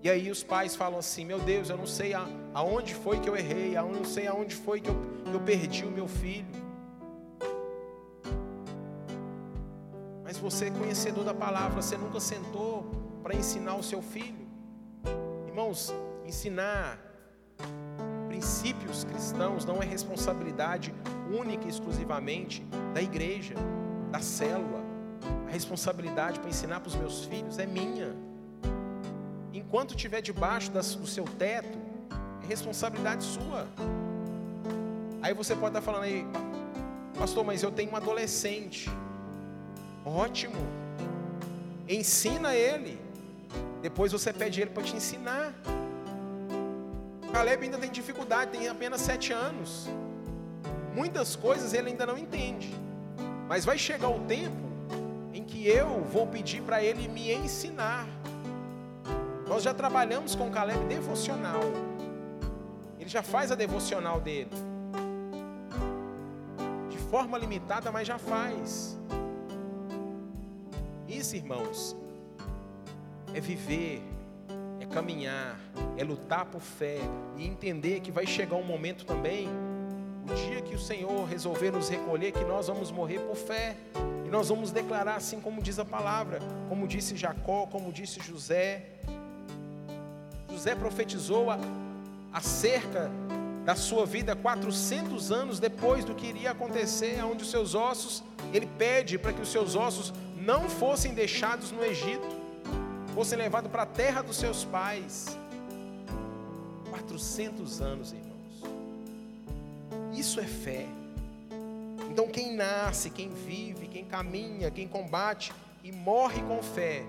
[0.03, 2.14] E aí os pais falam assim: Meu Deus, eu não sei
[2.55, 5.84] aonde foi que eu errei, eu não sei aonde foi que eu, que eu perdi
[5.84, 6.49] o meu filho.
[10.24, 12.91] Mas você é conhecedor da palavra, você nunca sentou
[13.22, 14.47] para ensinar o seu filho.
[15.69, 15.93] Irmãos,
[16.25, 16.99] ensinar
[18.27, 20.95] princípios cristãos não é responsabilidade
[21.31, 22.62] única e exclusivamente
[22.95, 23.53] da igreja,
[24.11, 24.81] da célula.
[25.47, 28.16] A responsabilidade para ensinar para os meus filhos é minha.
[29.53, 31.79] Enquanto estiver debaixo do seu teto,
[32.43, 33.66] é responsabilidade sua.
[35.21, 36.27] Aí você pode estar falando aí,
[37.19, 38.91] pastor, mas eu tenho um adolescente.
[40.03, 40.57] Ótimo.
[41.87, 43.07] Ensina ele.
[43.81, 45.55] Depois você pede ele para te ensinar.
[47.33, 49.89] Caleb ainda tem dificuldade, tem apenas sete anos.
[50.95, 52.74] Muitas coisas ele ainda não entende.
[53.49, 54.68] Mas vai chegar o tempo
[55.33, 58.07] em que eu vou pedir para ele me ensinar.
[59.47, 61.61] Nós já trabalhamos com Caleb devocional.
[62.99, 64.51] Ele já faz a devocional dele.
[66.91, 68.99] De forma limitada, mas já faz.
[71.07, 71.97] Isso, irmãos,
[73.35, 74.03] é viver,
[74.81, 75.59] é caminhar,
[75.97, 76.99] é lutar por fé
[77.37, 79.49] e entender que vai chegar um momento também,
[80.31, 83.76] o dia que o Senhor resolver nos recolher, que nós vamos morrer por fé.
[84.26, 88.85] E nós vamos declarar assim como diz a palavra, como disse Jacó, como disse José.
[90.51, 91.59] José profetizou a,
[92.31, 93.11] acerca
[93.64, 98.22] da sua vida 400 anos depois do que iria acontecer, onde os seus ossos,
[98.53, 102.38] ele pede para que os seus ossos não fossem deixados no Egito,
[103.19, 105.37] fossem levados para a terra dos seus pais.
[106.89, 108.62] 400 anos, irmãos.
[110.16, 110.87] Isso é fé.
[112.09, 115.53] Então, quem nasce, quem vive, quem caminha, quem combate
[115.83, 117.03] e morre com fé,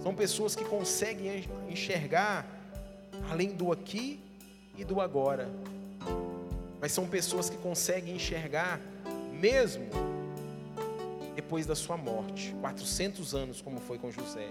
[0.00, 2.46] são pessoas que conseguem enxergar
[3.28, 4.20] além do aqui
[4.78, 5.50] e do agora.
[6.80, 8.80] Mas são pessoas que conseguem enxergar
[9.32, 9.88] mesmo
[11.34, 14.50] depois da sua morte 400 anos, como foi com José.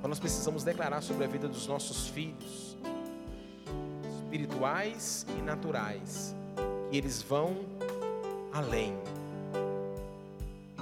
[0.00, 2.74] Então nós precisamos declarar sobre a vida dos nossos filhos,
[4.22, 6.34] espirituais e naturais
[6.90, 7.54] e eles vão
[8.50, 8.96] além.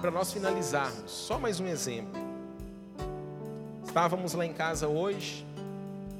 [0.00, 2.12] Para nós finalizarmos, só mais um exemplo.
[3.84, 5.44] Estávamos lá em casa hoje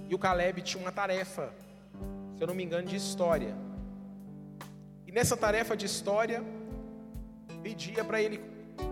[0.09, 1.53] e o Caleb tinha uma tarefa,
[2.37, 3.55] se eu não me engano, de história.
[5.07, 6.43] E nessa tarefa de história,
[7.63, 8.41] pedia para ele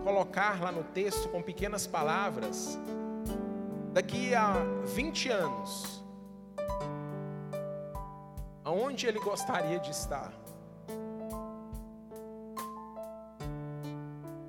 [0.01, 2.79] colocar lá no texto com pequenas palavras,
[3.97, 4.53] daqui a
[4.85, 6.03] 20 anos,
[8.63, 10.31] aonde ele gostaria de estar.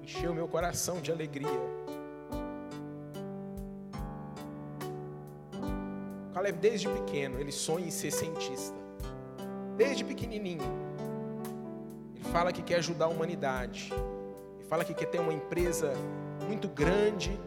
[0.02, 1.48] encheu meu coração de alegria.
[6.34, 8.76] Caleb, desde pequeno, ele sonha em ser cientista.
[9.78, 10.70] Desde pequenininho.
[12.14, 13.94] Ele fala que quer ajudar a humanidade.
[14.58, 15.92] Ele fala que quer ter uma empresa
[16.46, 17.38] muito grande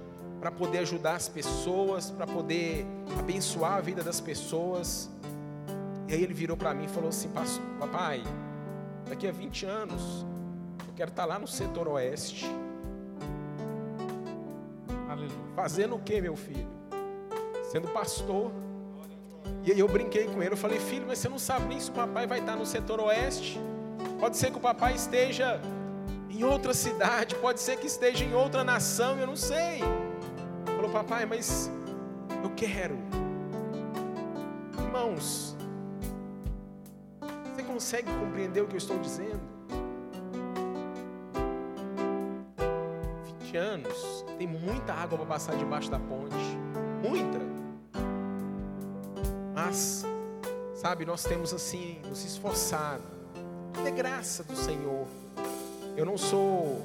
[0.42, 2.84] para poder ajudar as pessoas, para poder
[3.20, 5.08] abençoar a vida das pessoas.
[6.08, 7.30] E aí ele virou para mim e falou assim:
[7.80, 8.24] Papai,
[9.08, 10.26] daqui a 20 anos
[10.88, 12.48] eu quero estar lá no setor oeste.
[15.08, 15.38] Aleluia.
[15.56, 16.68] Fazendo o que, meu filho?
[17.72, 18.52] Sendo pastor.
[19.64, 21.92] E aí eu brinquei com ele, eu falei, filho, mas você não sabe nem se
[21.92, 23.60] o papai vai estar no setor oeste.
[24.20, 25.62] Pode ser que o papai esteja
[26.32, 29.82] em outra cidade, pode ser que esteja em outra nação, eu não sei.
[30.82, 31.70] Falou, papai, mas
[32.44, 32.98] eu quero.
[34.80, 35.56] Irmãos,
[37.54, 39.40] você consegue compreender o que eu estou dizendo?
[43.56, 46.34] anos, tem muita água para passar debaixo da ponte.
[47.08, 47.38] Muita.
[49.54, 50.04] Mas,
[50.74, 53.04] sabe, nós temos assim, nos esforçado.
[53.72, 55.06] Tudo é graça do Senhor.
[55.96, 56.82] Eu não sou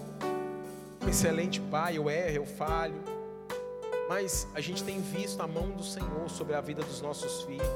[1.03, 3.15] um excelente pai, eu erro, eu falho.
[4.09, 7.66] Mas a gente tem visto a mão do Senhor sobre a vida dos nossos filhos.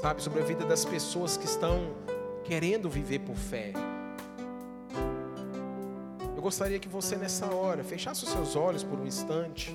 [0.00, 1.94] Sabe, sobre a vida das pessoas que estão
[2.44, 3.72] querendo viver por fé
[6.44, 9.74] gostaria que você nessa hora fechasse os seus olhos por um instante,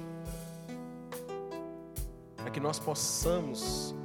[2.37, 3.95] para que nós possamos,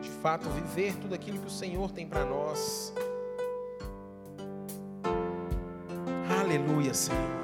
[0.00, 2.94] de fato, viver tudo aquilo que o Senhor tem para nós.
[6.40, 7.41] Aleluia, Senhor.